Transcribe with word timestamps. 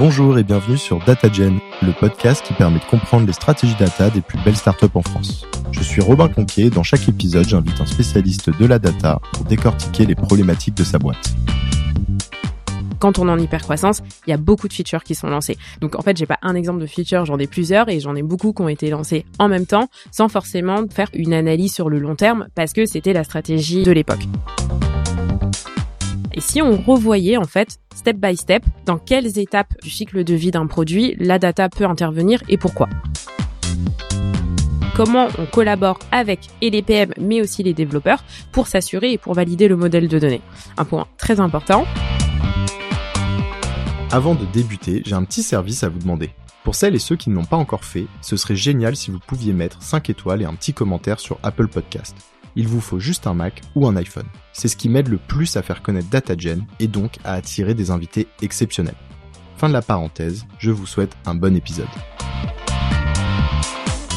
Bonjour 0.00 0.38
et 0.38 0.44
bienvenue 0.44 0.78
sur 0.78 0.98
DataGen, 1.04 1.58
le 1.82 1.92
podcast 1.92 2.42
qui 2.42 2.54
permet 2.54 2.78
de 2.78 2.84
comprendre 2.84 3.26
les 3.26 3.34
stratégies 3.34 3.76
data 3.78 4.08
des 4.08 4.22
plus 4.22 4.38
belles 4.42 4.56
startups 4.56 4.86
en 4.94 5.02
France. 5.02 5.44
Je 5.72 5.82
suis 5.82 6.00
Robin 6.00 6.28
Conquier 6.28 6.64
et 6.64 6.70
dans 6.70 6.82
chaque 6.82 7.06
épisode, 7.06 7.46
j'invite 7.46 7.78
un 7.82 7.84
spécialiste 7.84 8.48
de 8.48 8.64
la 8.64 8.78
data 8.78 9.20
pour 9.34 9.44
décortiquer 9.44 10.06
les 10.06 10.14
problématiques 10.14 10.74
de 10.74 10.84
sa 10.84 10.98
boîte 10.98 11.34
quand 12.98 13.18
on 13.18 13.28
est 13.28 13.30
en 13.30 13.38
hypercroissance, 13.38 14.02
il 14.26 14.30
y 14.30 14.34
a 14.34 14.36
beaucoup 14.36 14.68
de 14.68 14.74
features 14.74 15.04
qui 15.04 15.14
sont 15.14 15.28
lancées. 15.28 15.56
Donc 15.80 15.98
en 15.98 16.02
fait, 16.02 16.18
j'ai 16.18 16.26
pas 16.26 16.38
un 16.42 16.54
exemple 16.54 16.80
de 16.80 16.86
feature, 16.86 17.24
j'en 17.24 17.38
ai 17.38 17.46
plusieurs 17.46 17.88
et 17.88 17.98
j'en 17.98 18.14
ai 18.14 18.22
beaucoup 18.22 18.52
qui 18.52 18.60
ont 18.60 18.68
été 18.68 18.90
lancés 18.90 19.24
en 19.38 19.48
même 19.48 19.64
temps 19.64 19.88
sans 20.12 20.28
forcément 20.28 20.84
faire 20.90 21.08
une 21.14 21.32
analyse 21.32 21.72
sur 21.72 21.88
le 21.88 21.98
long 21.98 22.14
terme 22.14 22.48
parce 22.54 22.74
que 22.74 22.84
c'était 22.84 23.14
la 23.14 23.24
stratégie 23.24 23.84
de 23.84 23.90
l'époque. 23.90 24.26
Et 26.40 26.42
si 26.42 26.62
on 26.62 26.80
revoyait 26.80 27.36
en 27.36 27.44
fait 27.44 27.78
step 27.94 28.16
by 28.16 28.34
step 28.34 28.64
dans 28.86 28.96
quelles 28.96 29.38
étapes 29.38 29.74
du 29.82 29.90
cycle 29.90 30.24
de 30.24 30.32
vie 30.32 30.50
d'un 30.50 30.66
produit 30.66 31.14
la 31.18 31.38
data 31.38 31.68
peut 31.68 31.84
intervenir 31.84 32.42
et 32.48 32.56
pourquoi? 32.56 32.88
Comment 34.96 35.28
on 35.36 35.44
collabore 35.44 35.98
avec 36.10 36.48
et 36.62 36.70
les 36.70 36.80
PM 36.80 37.12
mais 37.20 37.42
aussi 37.42 37.62
les 37.62 37.74
développeurs 37.74 38.24
pour 38.52 38.68
s'assurer 38.68 39.12
et 39.12 39.18
pour 39.18 39.34
valider 39.34 39.68
le 39.68 39.76
modèle 39.76 40.08
de 40.08 40.18
données? 40.18 40.40
Un 40.78 40.86
point 40.86 41.06
très 41.18 41.40
important. 41.40 41.84
Avant 44.10 44.34
de 44.34 44.46
débuter, 44.46 45.02
j'ai 45.04 45.14
un 45.14 45.24
petit 45.24 45.42
service 45.42 45.84
à 45.84 45.90
vous 45.90 45.98
demander. 45.98 46.30
Pour 46.64 46.74
celles 46.74 46.94
et 46.94 47.00
ceux 47.00 47.16
qui 47.16 47.28
ne 47.28 47.34
l'ont 47.34 47.44
pas 47.44 47.58
encore 47.58 47.84
fait, 47.84 48.06
ce 48.22 48.38
serait 48.38 48.56
génial 48.56 48.96
si 48.96 49.10
vous 49.10 49.18
pouviez 49.18 49.52
mettre 49.52 49.82
5 49.82 50.08
étoiles 50.08 50.40
et 50.40 50.46
un 50.46 50.54
petit 50.54 50.72
commentaire 50.72 51.20
sur 51.20 51.38
Apple 51.42 51.68
Podcast. 51.68 52.16
Il 52.56 52.66
vous 52.66 52.80
faut 52.80 52.98
juste 52.98 53.26
un 53.26 53.34
Mac 53.34 53.60
ou 53.74 53.86
un 53.86 53.96
iPhone. 53.96 54.26
C'est 54.52 54.68
ce 54.68 54.76
qui 54.76 54.88
m'aide 54.88 55.08
le 55.08 55.18
plus 55.18 55.56
à 55.56 55.62
faire 55.62 55.82
connaître 55.82 56.10
DataGen 56.10 56.64
et 56.80 56.88
donc 56.88 57.18
à 57.24 57.34
attirer 57.34 57.74
des 57.74 57.90
invités 57.90 58.26
exceptionnels. 58.42 58.94
Fin 59.56 59.68
de 59.68 59.74
la 59.74 59.82
parenthèse, 59.82 60.46
je 60.58 60.70
vous 60.70 60.86
souhaite 60.86 61.16
un 61.26 61.34
bon 61.34 61.54
épisode. 61.54 61.86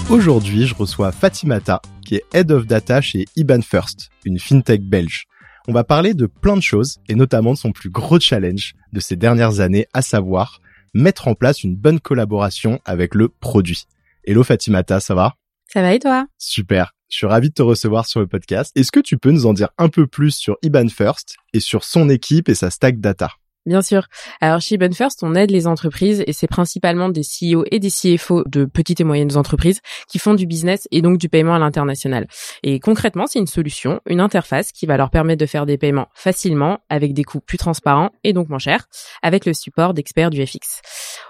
Aujourd'hui, 0.10 0.68
je 0.68 0.76
reçois 0.76 1.12
Fatimata, 1.12 1.82
qui 2.06 2.16
est 2.16 2.24
Head 2.34 2.52
of 2.52 2.66
Data 2.66 3.02
chez 3.02 3.26
Iban 3.36 3.62
First, 3.62 4.10
une 4.26 4.40
fintech 4.40 4.82
belge. 4.84 5.26
On 5.68 5.74
va 5.74 5.84
parler 5.84 6.14
de 6.14 6.26
plein 6.26 6.58
de 6.58 6.62
choses 6.62 6.98
et 7.08 7.16
notamment 7.16 7.54
de 7.54 7.58
son 7.58 7.72
plus 7.72 7.90
gros 7.90 8.20
challenge 8.20 8.74
de 8.92 9.00
ces 9.00 9.16
dernières 9.16 9.60
années, 9.60 9.88
à 9.94 10.02
savoir 10.02 10.60
mettre 10.94 11.28
en 11.28 11.36
place 11.36 11.64
une 11.64 11.76
bonne 11.76 12.00
collaboration 12.00 12.80
avec 12.86 13.16
le 13.16 13.30
produit. 13.30 13.86
Hello 14.26 14.44
Fatimata, 14.44 15.00
ça 15.00 15.16
va? 15.16 15.36
Ça 15.74 15.82
va 15.82 15.96
et 15.96 15.98
toi? 15.98 16.28
Super. 16.38 16.92
Je 17.10 17.18
suis 17.18 17.26
ravi 17.26 17.50
de 17.50 17.54
te 17.56 17.64
recevoir 17.64 18.06
sur 18.06 18.20
le 18.20 18.28
podcast. 18.28 18.72
Est-ce 18.76 18.92
que 18.92 19.00
tu 19.00 19.18
peux 19.18 19.32
nous 19.32 19.48
en 19.48 19.54
dire 19.54 19.70
un 19.80 19.90
peu 19.90 20.06
plus 20.06 20.30
sur 20.30 20.56
Iban 20.62 20.88
First 20.88 21.36
et 21.52 21.60
sur 21.60 21.84
son 21.84 22.12
équipe 22.12 22.48
et 22.48 22.54
sa 22.54 22.70
stack 22.70 23.00
data? 23.00 23.32
Bien 23.66 23.82
sûr. 23.82 24.08
Alors 24.42 24.60
chez 24.60 24.76
Ben 24.76 24.94
First, 24.94 25.24
on 25.24 25.36
aide 25.36 25.50
les 25.50 25.68
entreprises 25.68 26.22
et 26.28 26.34
c'est 26.34 26.48
principalement 26.48 27.08
des 27.08 27.22
CEO 27.22 27.64
et 27.72 27.80
des 27.80 27.90
CFO 27.90 28.44
de 28.46 28.66
petites 28.66 29.00
et 29.00 29.06
moyennes 29.06 29.38
entreprises 29.38 29.80
qui 30.10 30.20
font 30.20 30.34
du 30.34 30.46
business 30.46 30.86
et 30.92 31.02
donc 31.02 31.18
du 31.18 31.30
paiement 31.30 31.56
à 31.56 31.60
l'international. 31.60 32.28
Et 32.64 32.82
concrètement, 32.82 33.26
c'est 33.26 33.40
une 33.40 33.48
solution, 33.48 34.02
une 34.06 34.20
interface 34.20 34.74
qui 34.74 34.86
va 34.86 34.98
leur 34.98 35.10
permettre 35.10 35.40
de 35.40 35.46
faire 35.46 35.66
des 35.66 35.78
paiements 35.78 36.10
facilement 36.14 36.80
avec 36.90 37.14
des 37.14 37.24
coûts 37.24 37.40
plus 37.40 37.58
transparents 37.58 38.12
et 38.26 38.34
donc 38.34 38.50
moins 38.50 38.60
chers 38.60 38.86
avec 39.22 39.46
le 39.46 39.54
support 39.54 39.94
d'experts 39.94 40.30
du 40.30 40.46
FX. 40.46 40.82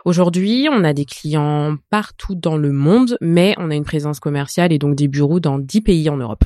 Aujourd'hui, 0.03 0.68
on 0.72 0.84
a 0.84 0.94
des 0.94 1.06
clients 1.06 1.78
partout 1.92 2.34
dans 2.34 2.58
le 2.58 2.72
monde, 2.72 3.16
mais 3.22 3.53
on 3.58 3.70
a 3.70 3.75
une 3.75 3.86
présence 3.86 4.20
commerciale 4.20 4.73
et 4.73 4.80
donc 4.80 4.95
des 4.95 5.08
bureaux 5.08 5.40
dans 5.40 5.59
10 5.59 5.81
pays 5.81 6.09
en 6.09 6.18
Europe. 6.18 6.45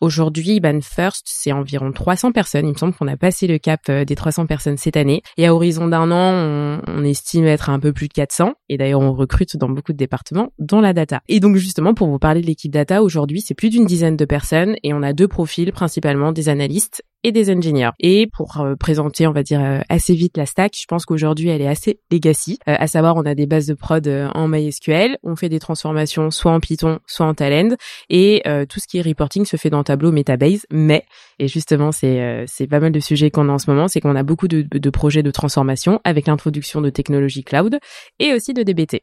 Aujourd'hui, 0.00 0.60
Ban 0.60 0.78
First, 0.80 1.22
c'est 1.26 1.50
environ 1.50 1.90
300 1.90 2.30
personnes. 2.30 2.66
Il 2.66 2.72
me 2.72 2.78
semble 2.78 2.94
qu'on 2.94 3.08
a 3.08 3.16
passé 3.16 3.48
le 3.48 3.58
cap 3.58 3.80
euh, 3.88 4.04
des 4.04 4.14
300 4.14 4.46
personnes 4.46 4.76
cette 4.76 4.96
année. 4.96 5.22
Et 5.36 5.46
à 5.46 5.54
horizon 5.54 5.88
d'un 5.88 6.12
an, 6.12 6.82
on, 6.86 7.04
estime 7.04 7.46
être 7.46 7.68
un 7.68 7.80
peu 7.80 7.92
plus 7.92 8.06
de 8.06 8.12
400. 8.12 8.52
Et 8.68 8.76
d'ailleurs, 8.76 9.00
on 9.00 9.12
recrute 9.12 9.56
dans 9.56 9.68
beaucoup 9.68 9.92
de 9.92 9.98
départements, 9.98 10.52
dont 10.58 10.80
la 10.80 10.92
data. 10.92 11.22
Et 11.28 11.40
donc, 11.40 11.56
justement, 11.56 11.94
pour 11.94 12.08
vous 12.08 12.18
parler 12.18 12.42
de 12.42 12.46
l'équipe 12.46 12.72
data, 12.72 13.02
aujourd'hui, 13.02 13.40
c'est 13.40 13.54
plus 13.54 13.70
d'une 13.70 13.86
dizaine 13.86 14.16
de 14.16 14.24
personnes 14.24 14.76
et 14.84 14.94
on 14.94 15.02
a 15.02 15.12
deux 15.12 15.28
profils, 15.28 15.72
principalement 15.72 16.32
des 16.32 16.48
analystes 16.48 17.02
et 17.24 17.32
des 17.32 17.50
ingénieurs. 17.50 17.92
Et 17.98 18.28
pour 18.32 18.60
euh, 18.60 18.76
présenter, 18.76 19.26
on 19.26 19.32
va 19.32 19.42
dire 19.42 19.60
euh, 19.60 19.80
assez 19.88 20.14
vite 20.14 20.36
la 20.36 20.46
stack, 20.46 20.76
je 20.80 20.86
pense 20.86 21.04
qu'aujourd'hui 21.04 21.48
elle 21.48 21.62
est 21.62 21.68
assez 21.68 22.00
legacy. 22.10 22.58
à 22.66 22.86
savoir, 22.86 23.16
on 23.16 23.24
a 23.26 23.34
des 23.34 23.46
bases 23.46 23.66
de 23.66 23.74
prod 23.74 24.06
en 24.34 24.48
MySQL, 24.48 25.18
on 25.22 25.36
fait 25.36 25.48
des 25.48 25.58
transformations 25.58 26.30
soit 26.30 26.52
en 26.52 26.60
Python, 26.60 27.00
soit 27.06 27.26
en 27.26 27.34
Talend, 27.34 27.76
et 28.08 28.42
tout 28.68 28.80
ce 28.80 28.86
qui 28.86 28.98
est 28.98 29.02
reporting 29.02 29.44
se 29.44 29.56
fait 29.56 29.70
dans 29.70 29.82
tableau 29.82 30.12
Metabase, 30.12 30.66
mais, 30.70 31.04
et 31.38 31.48
justement 31.48 31.92
c'est 31.92 32.20
euh, 32.20 32.44
c'est 32.46 32.66
pas 32.66 32.80
mal 32.80 32.92
de 32.92 33.00
sujets 33.00 33.30
qu'on 33.30 33.48
a 33.48 33.52
en 33.52 33.58
ce 33.58 33.70
moment, 33.70 33.88
c'est 33.88 34.00
qu'on 34.00 34.16
a 34.16 34.22
beaucoup 34.22 34.48
de, 34.48 34.62
de 34.62 34.90
projets 34.90 35.22
de 35.22 35.30
transformation 35.30 36.00
avec 36.04 36.26
l'introduction 36.26 36.80
de 36.80 36.90
technologies 36.90 37.44
cloud 37.44 37.78
et 38.18 38.32
aussi 38.32 38.54
de 38.54 38.62
DBT. 38.62 39.02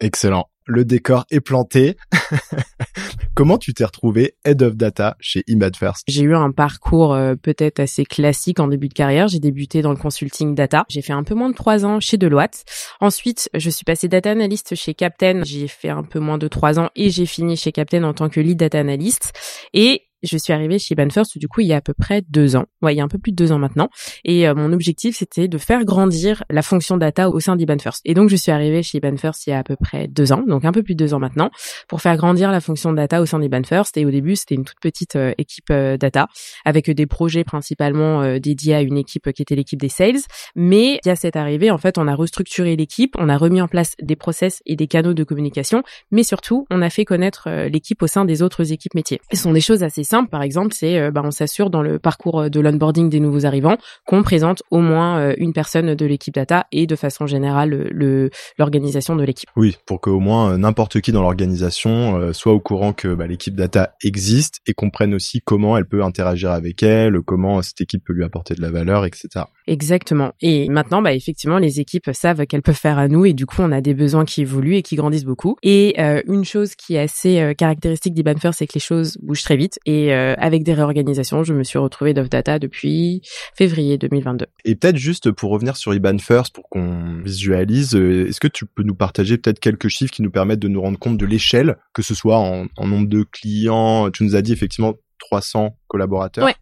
Excellent. 0.00 0.48
Le 0.66 0.84
décor 0.84 1.26
est 1.30 1.40
planté. 1.40 1.96
Comment 3.36 3.58
tu 3.58 3.74
t'es 3.74 3.84
retrouvé 3.84 4.36
Head 4.44 4.62
of 4.62 4.76
Data 4.76 5.16
chez 5.18 5.42
Imad 5.48 5.76
First? 5.76 6.04
J'ai 6.06 6.22
eu 6.22 6.36
un 6.36 6.52
parcours 6.52 7.14
euh, 7.14 7.34
peut-être 7.34 7.80
assez 7.80 8.04
classique 8.04 8.60
en 8.60 8.68
début 8.68 8.86
de 8.86 8.94
carrière. 8.94 9.26
J'ai 9.26 9.40
débuté 9.40 9.82
dans 9.82 9.90
le 9.90 9.96
consulting 9.96 10.54
data. 10.54 10.84
J'ai 10.88 11.02
fait 11.02 11.12
un 11.12 11.24
peu 11.24 11.34
moins 11.34 11.50
de 11.50 11.54
trois 11.56 11.84
ans 11.84 11.98
chez 11.98 12.16
Deloitte. 12.16 12.64
Ensuite, 13.00 13.50
je 13.52 13.70
suis 13.70 13.84
passé 13.84 14.06
data 14.06 14.30
analyst 14.30 14.76
chez 14.76 14.94
Captain. 14.94 15.42
J'ai 15.44 15.66
fait 15.66 15.88
un 15.88 16.04
peu 16.04 16.20
moins 16.20 16.38
de 16.38 16.46
trois 16.46 16.78
ans 16.78 16.90
et 16.94 17.10
j'ai 17.10 17.26
fini 17.26 17.56
chez 17.56 17.72
Captain 17.72 18.04
en 18.04 18.14
tant 18.14 18.28
que 18.28 18.38
lead 18.38 18.56
data 18.56 18.78
analyst. 18.78 19.32
Et 19.72 20.02
je 20.24 20.38
suis 20.38 20.52
arrivée 20.52 20.78
chez 20.78 20.94
First 21.10 21.38
du 21.38 21.48
coup 21.48 21.60
il 21.60 21.66
y 21.66 21.72
a 21.72 21.76
à 21.76 21.80
peu 21.80 21.94
près 21.94 22.22
deux 22.28 22.56
ans. 22.56 22.64
Ouais, 22.82 22.94
il 22.94 22.98
y 22.98 23.00
a 23.00 23.04
un 23.04 23.08
peu 23.08 23.18
plus 23.18 23.32
de 23.32 23.36
deux 23.36 23.52
ans 23.52 23.58
maintenant. 23.58 23.88
Et 24.24 24.48
euh, 24.48 24.54
mon 24.54 24.72
objectif 24.72 25.16
c'était 25.16 25.48
de 25.48 25.58
faire 25.58 25.84
grandir 25.84 26.44
la 26.50 26.62
fonction 26.62 26.96
data 26.96 27.28
au 27.28 27.40
sein 27.40 27.56
First. 27.80 28.00
Et 28.04 28.14
donc 28.14 28.30
je 28.30 28.36
suis 28.36 28.52
arrivée 28.52 28.82
chez 28.82 29.00
First 29.16 29.46
il 29.46 29.50
y 29.50 29.52
a 29.52 29.58
à 29.58 29.62
peu 29.62 29.76
près 29.76 30.08
deux 30.08 30.32
ans, 30.32 30.42
donc 30.46 30.64
un 30.64 30.72
peu 30.72 30.82
plus 30.82 30.94
de 30.94 31.04
deux 31.04 31.14
ans 31.14 31.18
maintenant, 31.18 31.50
pour 31.88 32.00
faire 32.00 32.16
grandir 32.16 32.50
la 32.50 32.60
fonction 32.60 32.92
data 32.92 33.20
au 33.20 33.26
sein 33.26 33.40
First. 33.64 33.96
Et 33.96 34.04
au 34.04 34.10
début 34.10 34.36
c'était 34.36 34.54
une 34.54 34.64
toute 34.64 34.80
petite 34.80 35.16
euh, 35.16 35.32
équipe 35.38 35.70
euh, 35.70 35.96
data 35.96 36.28
avec 36.64 36.90
des 36.90 37.06
projets 37.06 37.44
principalement 37.44 38.38
dédiés 38.38 38.74
à 38.74 38.80
une 38.80 38.96
équipe 38.96 39.32
qui 39.32 39.42
était 39.42 39.54
l'équipe 39.54 39.80
des 39.80 39.88
sales. 39.88 40.20
Mais 40.54 41.00
à 41.06 41.16
cette 41.16 41.36
arrivée 41.36 41.70
en 41.70 41.78
fait 41.78 41.98
on 41.98 42.08
a 42.08 42.14
restructuré 42.14 42.76
l'équipe, 42.76 43.14
on 43.18 43.28
a 43.28 43.36
remis 43.36 43.60
en 43.60 43.68
place 43.68 43.94
des 44.00 44.16
process 44.16 44.62
et 44.66 44.76
des 44.76 44.86
canaux 44.86 45.14
de 45.14 45.24
communication, 45.24 45.82
mais 46.10 46.22
surtout 46.22 46.66
on 46.70 46.82
a 46.82 46.90
fait 46.90 47.04
connaître 47.04 47.48
l'équipe 47.68 48.02
au 48.02 48.06
sein 48.06 48.24
des 48.24 48.42
autres 48.42 48.72
équipes 48.72 48.94
métiers. 48.94 49.20
Ce 49.32 49.42
sont 49.42 49.52
des 49.52 49.60
choses 49.60 49.82
assez 49.82 50.04
simples 50.04 50.13
par 50.22 50.42
exemple, 50.42 50.74
c'est 50.74 50.98
euh, 50.98 51.10
bah, 51.10 51.22
on 51.24 51.30
s'assure 51.30 51.70
dans 51.70 51.82
le 51.82 51.98
parcours 51.98 52.42
euh, 52.42 52.48
de 52.48 52.60
l'onboarding 52.60 53.08
des 53.08 53.20
nouveaux 53.20 53.46
arrivants 53.46 53.76
qu'on 54.06 54.22
présente 54.22 54.62
au 54.70 54.78
moins 54.78 55.18
euh, 55.18 55.34
une 55.38 55.52
personne 55.52 55.94
de 55.94 56.06
l'équipe 56.06 56.34
data 56.34 56.66
et 56.70 56.86
de 56.86 56.94
façon 56.94 57.26
générale 57.26 57.88
le 57.90 58.30
l'organisation 58.58 59.16
de 59.16 59.24
l'équipe. 59.24 59.48
Oui, 59.56 59.76
pour 59.86 60.00
que 60.00 60.10
au 60.10 60.20
moins 60.20 60.56
n'importe 60.58 61.00
qui 61.00 61.10
dans 61.10 61.22
l'organisation 61.22 62.32
soit 62.32 62.52
au 62.52 62.60
courant 62.60 62.92
que 62.92 63.14
bah, 63.14 63.26
l'équipe 63.26 63.54
data 63.54 63.94
existe 64.02 64.60
et 64.66 64.74
comprenne 64.74 65.14
aussi 65.14 65.40
comment 65.40 65.76
elle 65.76 65.86
peut 65.86 66.04
interagir 66.04 66.52
avec 66.52 66.82
elle, 66.82 67.20
comment 67.22 67.62
cette 67.62 67.80
équipe 67.80 68.04
peut 68.04 68.12
lui 68.12 68.24
apporter 68.24 68.54
de 68.54 68.62
la 68.62 68.70
valeur, 68.70 69.04
etc. 69.04 69.46
Exactement. 69.66 70.32
Et 70.40 70.68
maintenant, 70.68 71.02
bah, 71.02 71.12
effectivement, 71.14 71.58
les 71.58 71.80
équipes 71.80 72.10
savent 72.12 72.46
qu'elles 72.46 72.62
peuvent 72.62 72.74
faire 72.74 72.98
à 72.98 73.08
nous 73.08 73.24
et 73.24 73.32
du 73.32 73.46
coup, 73.46 73.56
on 73.60 73.72
a 73.72 73.80
des 73.80 73.94
besoins 73.94 74.24
qui 74.24 74.42
évoluent 74.42 74.76
et 74.76 74.82
qui 74.82 74.96
grandissent 74.96 75.24
beaucoup. 75.24 75.56
Et 75.62 75.98
une 76.26 76.44
chose 76.44 76.74
qui 76.74 76.94
est 76.94 77.00
assez 77.00 77.54
caractéristique 77.56 78.14
d'Ibanfer, 78.14 78.50
c'est 78.52 78.66
que 78.66 78.74
les 78.74 78.80
choses 78.80 79.18
bougent 79.22 79.42
très 79.42 79.56
vite 79.56 79.78
et 79.86 80.12
euh, 80.12 80.34
avec 80.38 80.62
des 80.62 80.74
réorganisations, 80.74 81.44
je 81.44 81.54
me 81.54 81.62
suis 81.62 81.78
retrouvée 81.78 82.14
Dove 82.14 82.28
Data 82.28 82.58
depuis 82.58 83.22
février 83.54 83.98
2022. 83.98 84.46
Et 84.64 84.74
peut-être 84.74 84.96
juste 84.96 85.30
pour 85.30 85.50
revenir 85.50 85.76
sur 85.76 85.94
IBAN 85.94 86.18
First, 86.18 86.54
pour 86.54 86.68
qu'on 86.68 87.20
visualise, 87.22 87.94
euh, 87.94 88.28
est-ce 88.28 88.40
que 88.40 88.48
tu 88.48 88.66
peux 88.66 88.82
nous 88.82 88.94
partager 88.94 89.38
peut-être 89.38 89.60
quelques 89.60 89.88
chiffres 89.88 90.12
qui 90.12 90.22
nous 90.22 90.30
permettent 90.30 90.60
de 90.60 90.68
nous 90.68 90.80
rendre 90.80 90.98
compte 90.98 91.18
de 91.18 91.26
l'échelle, 91.26 91.76
que 91.92 92.02
ce 92.02 92.14
soit 92.14 92.38
en, 92.38 92.66
nombre 92.86 93.08
de 93.08 93.22
clients, 93.22 94.10
tu 94.10 94.24
nous 94.24 94.36
as 94.36 94.42
dit 94.42 94.52
effectivement 94.52 94.94
300 95.18 95.76
collaborateurs. 95.88 96.44
Ouais. 96.44 96.54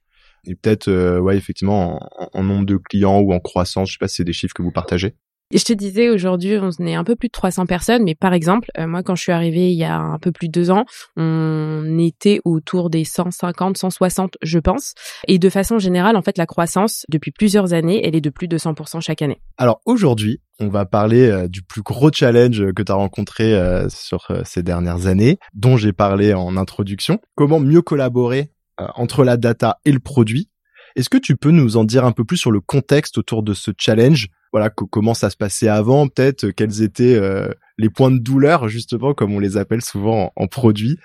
Et 0.45 0.55
peut-être, 0.55 0.89
euh, 0.89 1.19
ouais, 1.19 1.37
effectivement, 1.37 2.03
en, 2.19 2.29
en, 2.33 2.43
nombre 2.43 2.67
de 2.67 2.77
clients 2.77 3.21
ou 3.21 3.33
en 3.33 3.41
croissance, 3.41 3.89
je 3.89 3.95
sais 3.95 3.99
pas 3.99 4.09
si 4.09 4.17
c'est 4.17 4.25
des 4.25 4.33
chiffres 4.33 4.55
que 4.55 4.63
vous 4.63 4.73
partagez. 4.73 5.15
Je 5.55 5.65
te 5.65 5.73
disais, 5.75 6.09
aujourd'hui, 6.09 6.57
on 6.59 6.87
est 6.87 6.95
un 6.95 7.05
peu 7.05 7.15
plus 7.15 7.29
de 7.29 7.33
300 7.33 7.67
personnes, 7.67 8.05
mais 8.05 8.15
par 8.15 8.33
exemple, 8.33 8.71
euh, 8.79 8.87
moi, 8.87 9.03
quand 9.03 9.15
je 9.15 9.23
suis 9.23 9.33
arrivée 9.33 9.71
il 9.71 9.77
y 9.77 9.85
a 9.85 9.99
un 9.99 10.19
peu 10.19 10.33
plus 10.33 10.49
de 10.49 10.53
deux 10.53 10.71
ans, 10.71 10.87
on 11.17 11.99
était 11.99 12.41
autour 12.47 12.89
des 12.89 13.05
150, 13.05 13.77
160, 13.77 14.39
je 14.41 14.59
pense. 14.59 14.95
Et 15.29 15.39
de 15.39 15.51
façon 15.51 15.79
générale, 15.79 16.17
en 16.17 16.23
fait, 16.23 16.39
la 16.39 16.47
croissance, 16.47 17.05
depuis 17.11 17.33
plusieurs 17.33 17.75
années, 17.75 18.01
elle 18.03 18.17
est 18.17 18.23
de 18.23 18.31
plus 18.31 18.49
de 18.49 18.57
100% 18.57 19.03
chaque 19.03 19.21
année. 19.21 19.43
Alors 19.59 19.83
aujourd'hui, 19.85 20.41
on 20.59 20.69
va 20.69 20.87
parler 20.87 21.29
euh, 21.29 21.49
du 21.49 21.63
plus 21.63 21.83
gros 21.83 22.11
challenge 22.11 22.73
que 22.73 22.83
tu 22.83 22.91
as 22.91 22.95
rencontré 22.95 23.55
euh, 23.55 23.91
sur 23.91 24.33
ces 24.45 24.63
dernières 24.63 25.07
années, 25.07 25.39
dont 25.53 25.77
j'ai 25.77 25.93
parlé 25.93 26.33
en 26.33 26.57
introduction. 26.57 27.19
Comment 27.35 27.61
mieux 27.61 27.83
collaborer 27.83 28.53
entre 28.95 29.25
la 29.25 29.37
data 29.37 29.79
et 29.85 29.93
le 29.93 30.01
produit. 30.01 30.49
Est-ce 30.97 31.09
que 31.09 31.19
tu 31.19 31.37
peux 31.37 31.51
nous 31.51 31.77
en 31.77 31.85
dire 31.85 32.05
un 32.05 32.13
peu 32.13 32.25
plus 32.25 32.37
sur 32.37 32.51
le 32.51 32.61
contexte 32.61 33.17
autour 33.19 33.43
de 33.43 33.55
ce 33.55 33.71
challenge? 33.79 34.29
Voilà, 34.53 34.69
comment 34.69 35.15
ça 35.15 35.31
se 35.31 35.37
passait 35.37 35.69
avant, 35.69 36.09
peut-être 36.09 36.51
quels 36.51 36.83
étaient 36.83 37.15
euh, 37.15 37.49
les 37.79 37.89
points 37.89 38.11
de 38.11 38.19
douleur 38.19 38.69
justement, 38.69 39.15
comme 39.15 39.33
on 39.33 39.39
les 39.39 39.57
appelle 39.57 39.81
souvent 39.81 40.31
en, 40.37 40.47
produit, 40.47 40.99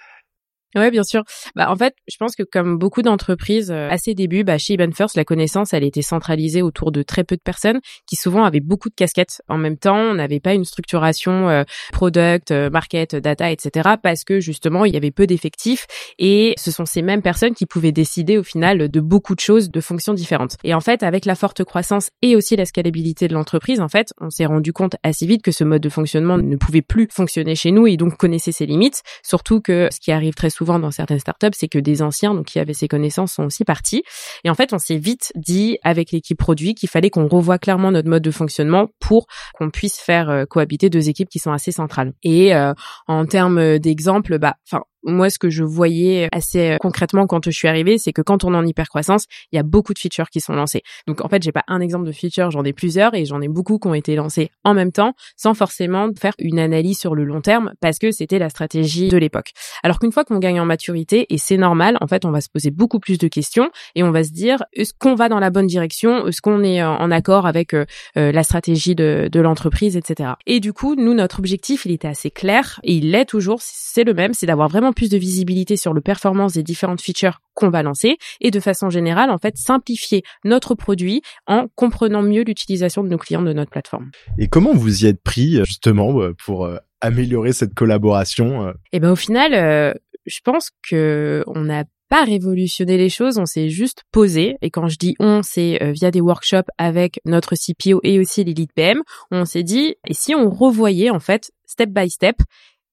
Ouais, 0.76 0.92
bien 0.92 1.04
sûr. 1.04 1.24
Bah, 1.56 1.72
en 1.72 1.78
fait, 1.78 1.96
je 2.10 2.18
pense 2.18 2.36
que 2.36 2.44
comme 2.44 2.78
beaucoup 2.78 3.02
d'entreprises, 3.02 3.72
euh, 3.72 3.90
à 3.90 3.98
ses 3.98 4.14
débuts, 4.14 4.44
bah, 4.44 4.58
chez 4.58 4.74
Even 4.74 4.94
First, 4.94 5.16
la 5.16 5.24
connaissance, 5.24 5.74
elle 5.74 5.86
était 5.86 6.02
centralisée 6.02 6.62
autour 6.62 6.92
de 6.92 7.04
très 7.04 7.24
peu 7.24 7.38
de 7.38 7.42
personnes 7.42 7.80
qui 8.06 8.18
souvent 8.18 8.44
avaient 8.44 8.60
beaucoup 8.60 8.90
de 8.90 8.94
casquettes 8.94 9.42
en 9.48 9.58
même 9.58 9.78
temps. 9.78 9.98
On 9.98 10.16
n'avait 10.16 10.42
pas 10.42 10.54
une 10.54 10.66
structuration 10.66 11.48
euh, 11.48 11.64
product, 11.94 12.52
euh, 12.52 12.70
market, 12.70 13.16
data, 13.16 13.50
etc. 13.50 13.92
parce 14.04 14.26
que 14.26 14.42
justement, 14.42 14.84
il 14.84 14.94
y 14.94 14.98
avait 14.98 15.12
peu 15.12 15.26
d'effectifs 15.26 15.88
et 16.20 16.54
ce 16.58 16.70
sont 16.70 16.86
ces 16.86 17.02
mêmes 17.02 17.22
personnes 17.22 17.56
qui 17.56 17.66
pouvaient 17.66 17.94
décider 17.94 18.38
au 18.38 18.44
final 18.44 18.90
de 18.90 19.00
beaucoup 19.00 19.36
de 19.36 19.40
choses, 19.40 19.72
de 19.72 19.80
fonctions 19.80 20.14
différentes. 20.14 20.58
Et 20.66 20.74
en 20.74 20.82
fait, 20.82 21.02
avec 21.02 21.24
la 21.24 21.36
forte 21.36 21.64
croissance 21.64 22.10
et 22.22 22.36
aussi 22.36 22.58
la 22.58 22.66
scalabilité 22.66 23.30
de 23.30 23.34
l'entreprise, 23.34 23.80
en 23.80 23.88
fait, 23.88 24.14
on 24.20 24.30
s'est 24.30 24.46
rendu 24.46 24.74
compte 24.74 24.98
assez 25.04 25.26
vite 25.26 25.44
que 25.44 25.52
ce 25.52 25.64
mode 25.64 25.82
de 25.82 25.90
fonctionnement 25.90 26.38
ne 26.38 26.56
pouvait 26.58 26.82
plus 26.82 27.08
fonctionner 27.10 27.56
chez 27.56 27.72
nous 27.72 27.88
et 27.88 27.96
donc 27.96 28.18
connaissait 28.18 28.52
ses 28.52 28.66
limites. 28.66 29.02
Surtout 29.24 29.62
que 29.62 29.88
ce 29.92 30.00
qui 30.02 30.12
arrive 30.12 30.34
très 30.34 30.50
souvent 30.50 30.57
dans 30.66 30.92
certaines 30.92 31.20
startups, 31.20 31.48
c'est 31.54 31.68
que 31.68 31.80
des 31.80 32.02
anciens, 32.02 32.34
donc 32.34 32.48
qui 32.48 32.60
avaient 32.60 32.74
ces 32.74 32.88
connaissances, 32.88 33.34
sont 33.34 33.44
aussi 33.44 33.64
partis. 33.64 34.04
Et 34.44 34.50
en 34.50 34.56
fait, 34.56 34.74
on 34.74 34.78
s'est 34.78 34.98
vite 34.98 35.32
dit 35.36 35.78
avec 35.84 36.12
l'équipe 36.12 36.38
produit 36.38 36.76
qu'il 36.76 36.90
fallait 36.90 37.10
qu'on 37.10 37.28
revoie 37.28 37.58
clairement 37.58 37.92
notre 37.92 38.10
mode 38.10 38.24
de 38.24 38.32
fonctionnement 38.32 38.90
pour 39.00 39.28
qu'on 39.54 39.70
puisse 39.70 39.98
faire 39.98 40.30
euh, 40.30 40.46
cohabiter 40.46 40.90
deux 40.90 41.10
équipes 41.10 41.30
qui 41.30 41.40
sont 41.40 41.52
assez 41.52 41.72
centrales. 41.72 42.14
Et 42.24 42.56
euh, 42.56 42.74
en 43.08 43.26
termes 43.26 43.80
d'exemple, 43.80 44.40
bah, 44.40 44.56
enfin, 44.68 44.84
moi, 45.08 45.30
ce 45.30 45.40
que 45.40 45.50
je 45.50 45.64
voyais 45.64 46.30
assez 46.32 46.72
euh, 46.72 46.78
concrètement 46.80 47.26
quand 47.28 47.46
je 47.46 47.52
suis 47.52 47.68
arrivée, 47.68 47.98
c'est 47.98 48.14
que 48.14 48.22
quand 48.22 48.44
on 48.44 48.54
est 48.54 48.58
en 48.58 48.66
hypercroissance, 48.66 49.26
il 49.52 49.56
y 49.56 49.60
a 49.60 49.64
beaucoup 49.64 49.94
de 49.94 50.00
features 50.00 50.30
qui 50.30 50.42
sont 50.42 50.54
lancées. 50.54 50.84
Donc, 51.08 51.24
en 51.24 51.30
fait, 51.30 51.42
j'ai 51.42 51.52
pas 51.52 51.64
un 51.68 51.80
exemple 51.80 52.06
de 52.06 52.12
feature, 52.12 52.52
j'en 52.52 52.64
ai 52.64 52.74
plusieurs 52.74 53.14
et 53.16 53.26
j'en 53.26 53.42
ai 53.42 53.48
beaucoup 53.48 53.80
qui 53.80 53.88
ont 53.88 53.94
été 53.94 54.16
lancés 54.16 54.52
en 54.64 54.74
même 54.74 54.92
temps, 54.92 55.14
sans 55.36 55.54
forcément 55.54 56.10
faire 56.20 56.34
une 56.40 56.60
analyse 56.60 57.00
sur 57.00 57.16
le 57.16 57.24
long 57.24 57.42
terme, 57.42 57.74
parce 57.80 57.98
que 58.00 58.12
c'était 58.12 58.40
la 58.40 58.50
stratégie 58.50 59.08
de 59.08 59.18
l'époque. 59.18 59.52
Alors 59.84 60.00
qu'une 60.00 60.12
fois 60.12 60.26
qu'on 60.26 60.40
gagne 60.40 60.60
en 60.60 60.66
maturité, 60.66 61.26
et 61.30 61.38
c'est 61.38 61.58
normal, 61.58 61.98
en 62.02 62.08
fait, 62.08 62.26
on 62.26 62.32
va 62.32 62.42
se 62.42 62.50
poser 62.50 62.72
beaucoup 62.72 63.00
plus 63.00 63.18
de 63.18 63.28
questions 63.28 63.72
et 63.96 64.04
on 64.04 64.12
va 64.12 64.24
se 64.24 64.32
dire, 64.32 64.64
est-ce 64.74 64.94
qu'on 64.98 65.16
va 65.16 65.30
dans 65.30 65.40
la 65.40 65.50
bonne 65.50 65.68
direction? 65.68 66.28
Est-ce 66.28 66.42
qu'on 66.42 66.64
est 66.64 66.84
en 66.84 67.12
accord 67.12 67.46
avec 67.46 67.74
euh, 67.74 67.86
euh, 68.18 68.32
la 68.32 68.44
stratégie 68.44 68.96
de, 68.96 69.30
de 69.32 69.40
l'entreprise, 69.40 69.96
etc. 69.98 70.32
Et 70.46 70.60
du 70.60 70.74
coup, 70.74 70.96
nous, 70.96 71.14
notre 71.14 71.40
objectif, 71.40 71.86
il 71.86 71.92
était 71.92 72.08
assez 72.08 72.32
clair 72.32 72.80
et 72.84 72.94
il 72.94 73.12
l'est 73.12 73.26
toujours, 73.26 73.60
c'est 73.62 74.04
le 74.04 74.14
même, 74.14 74.34
c'est 74.34 74.46
d'avoir 74.46 74.70
vraiment 74.70 74.94
plus 74.98 75.10
de 75.10 75.18
visibilité 75.18 75.78
sur 75.78 75.94
le 75.94 76.02
performance 76.02 76.54
des 76.54 76.64
différentes 76.64 77.02
features 77.02 77.40
qu'on 77.54 77.70
va 77.70 77.84
lancer 77.84 78.18
et 78.42 78.50
de 78.50 78.60
façon 78.60 78.90
générale, 78.90 79.30
en 79.30 79.38
fait, 79.38 79.56
simplifier 79.56 80.24
notre 80.44 80.74
produit 80.74 81.22
en 81.46 81.68
comprenant 81.76 82.24
mieux 82.24 82.44
l'utilisation 82.44 83.04
de 83.04 83.10
nos 83.10 83.20
clients 83.20 83.44
de 83.44 83.54
notre 83.54 83.70
plateforme. 83.70 84.10
Et 84.40 84.48
comment 84.48 84.74
vous 84.74 85.04
y 85.04 85.08
êtes 85.08 85.22
pris 85.22 85.64
justement 85.66 86.20
euh, 86.20 86.34
pour 86.44 86.66
euh, 86.66 86.78
améliorer 87.00 87.54
cette 87.54 87.76
collaboration 87.76 88.66
euh? 88.66 88.74
Eh 88.92 89.00
ben 89.00 89.12
au 89.12 89.16
final, 89.16 89.94
je 90.26 90.40
pense 90.44 90.72
que 90.90 91.44
on 91.46 91.62
n'a 91.62 91.84
pas 92.10 92.24
révolutionné 92.24 92.98
les 92.98 93.10
choses, 93.10 93.38
on 93.38 93.46
s'est 93.46 93.70
juste 93.70 94.04
posé. 94.12 94.56
Et 94.64 94.72
quand 94.72 94.88
je 94.88 94.98
dis 94.98 95.14
on, 95.20 95.44
c'est 95.44 95.78
via 95.92 96.10
des 96.10 96.22
workshops 96.22 96.72
avec 96.80 97.20
notre 97.24 97.54
CPO 97.56 98.00
et 98.02 98.20
aussi 98.20 98.44
l'élite 98.44 98.72
PM. 98.74 99.04
On 99.30 99.46
s'est 99.46 99.64
dit, 99.64 99.96
et 100.08 100.16
si 100.16 100.34
on 100.34 100.50
revoyait 100.50 101.12
en 101.12 101.20
fait 101.20 101.52
step 101.68 101.92
by 101.92 102.10
step 102.10 102.38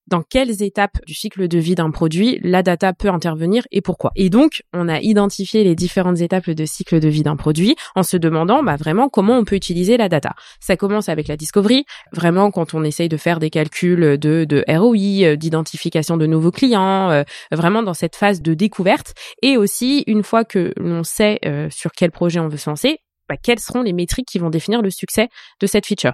dans 0.07 0.21
quelles 0.21 0.61
étapes 0.61 0.97
du 1.05 1.13
cycle 1.13 1.47
de 1.47 1.57
vie 1.57 1.75
d'un 1.75 1.91
produit 1.91 2.39
la 2.43 2.63
data 2.63 2.93
peut 2.93 3.09
intervenir 3.09 3.63
et 3.71 3.81
pourquoi. 3.81 4.11
Et 4.15 4.29
donc, 4.29 4.63
on 4.73 4.87
a 4.87 4.99
identifié 4.99 5.63
les 5.63 5.75
différentes 5.75 6.21
étapes 6.21 6.49
de 6.49 6.65
cycle 6.65 6.99
de 6.99 7.07
vie 7.09 7.23
d'un 7.23 7.35
produit 7.35 7.75
en 7.95 8.03
se 8.03 8.17
demandant 8.17 8.63
bah, 8.63 8.75
vraiment 8.75 9.09
comment 9.09 9.37
on 9.37 9.43
peut 9.43 9.55
utiliser 9.55 9.97
la 9.97 10.09
data. 10.09 10.33
Ça 10.59 10.77
commence 10.77 11.09
avec 11.09 11.27
la 11.27 11.37
discovery, 11.37 11.85
vraiment 12.11 12.51
quand 12.51 12.73
on 12.73 12.83
essaye 12.83 13.09
de 13.09 13.17
faire 13.17 13.39
des 13.39 13.49
calculs 13.49 14.17
de, 14.17 14.45
de 14.45 14.63
ROI, 14.67 15.25
euh, 15.25 15.35
d'identification 15.35 16.17
de 16.17 16.25
nouveaux 16.25 16.51
clients, 16.51 17.09
euh, 17.09 17.23
vraiment 17.51 17.83
dans 17.83 17.93
cette 17.93 18.15
phase 18.15 18.41
de 18.41 18.53
découverte. 18.53 19.13
Et 19.41 19.57
aussi, 19.57 20.03
une 20.07 20.23
fois 20.23 20.45
que 20.45 20.73
l'on 20.77 21.03
sait 21.03 21.39
euh, 21.45 21.67
sur 21.69 21.91
quel 21.91 22.11
projet 22.11 22.39
on 22.39 22.47
veut 22.47 22.57
se 22.57 22.69
lancer, 22.69 22.99
bah, 23.27 23.35
quelles 23.41 23.59
seront 23.59 23.81
les 23.81 23.93
métriques 23.93 24.27
qui 24.27 24.39
vont 24.39 24.49
définir 24.49 24.81
le 24.81 24.89
succès 24.89 25.29
de 25.59 25.67
cette 25.67 25.85
feature. 25.85 26.13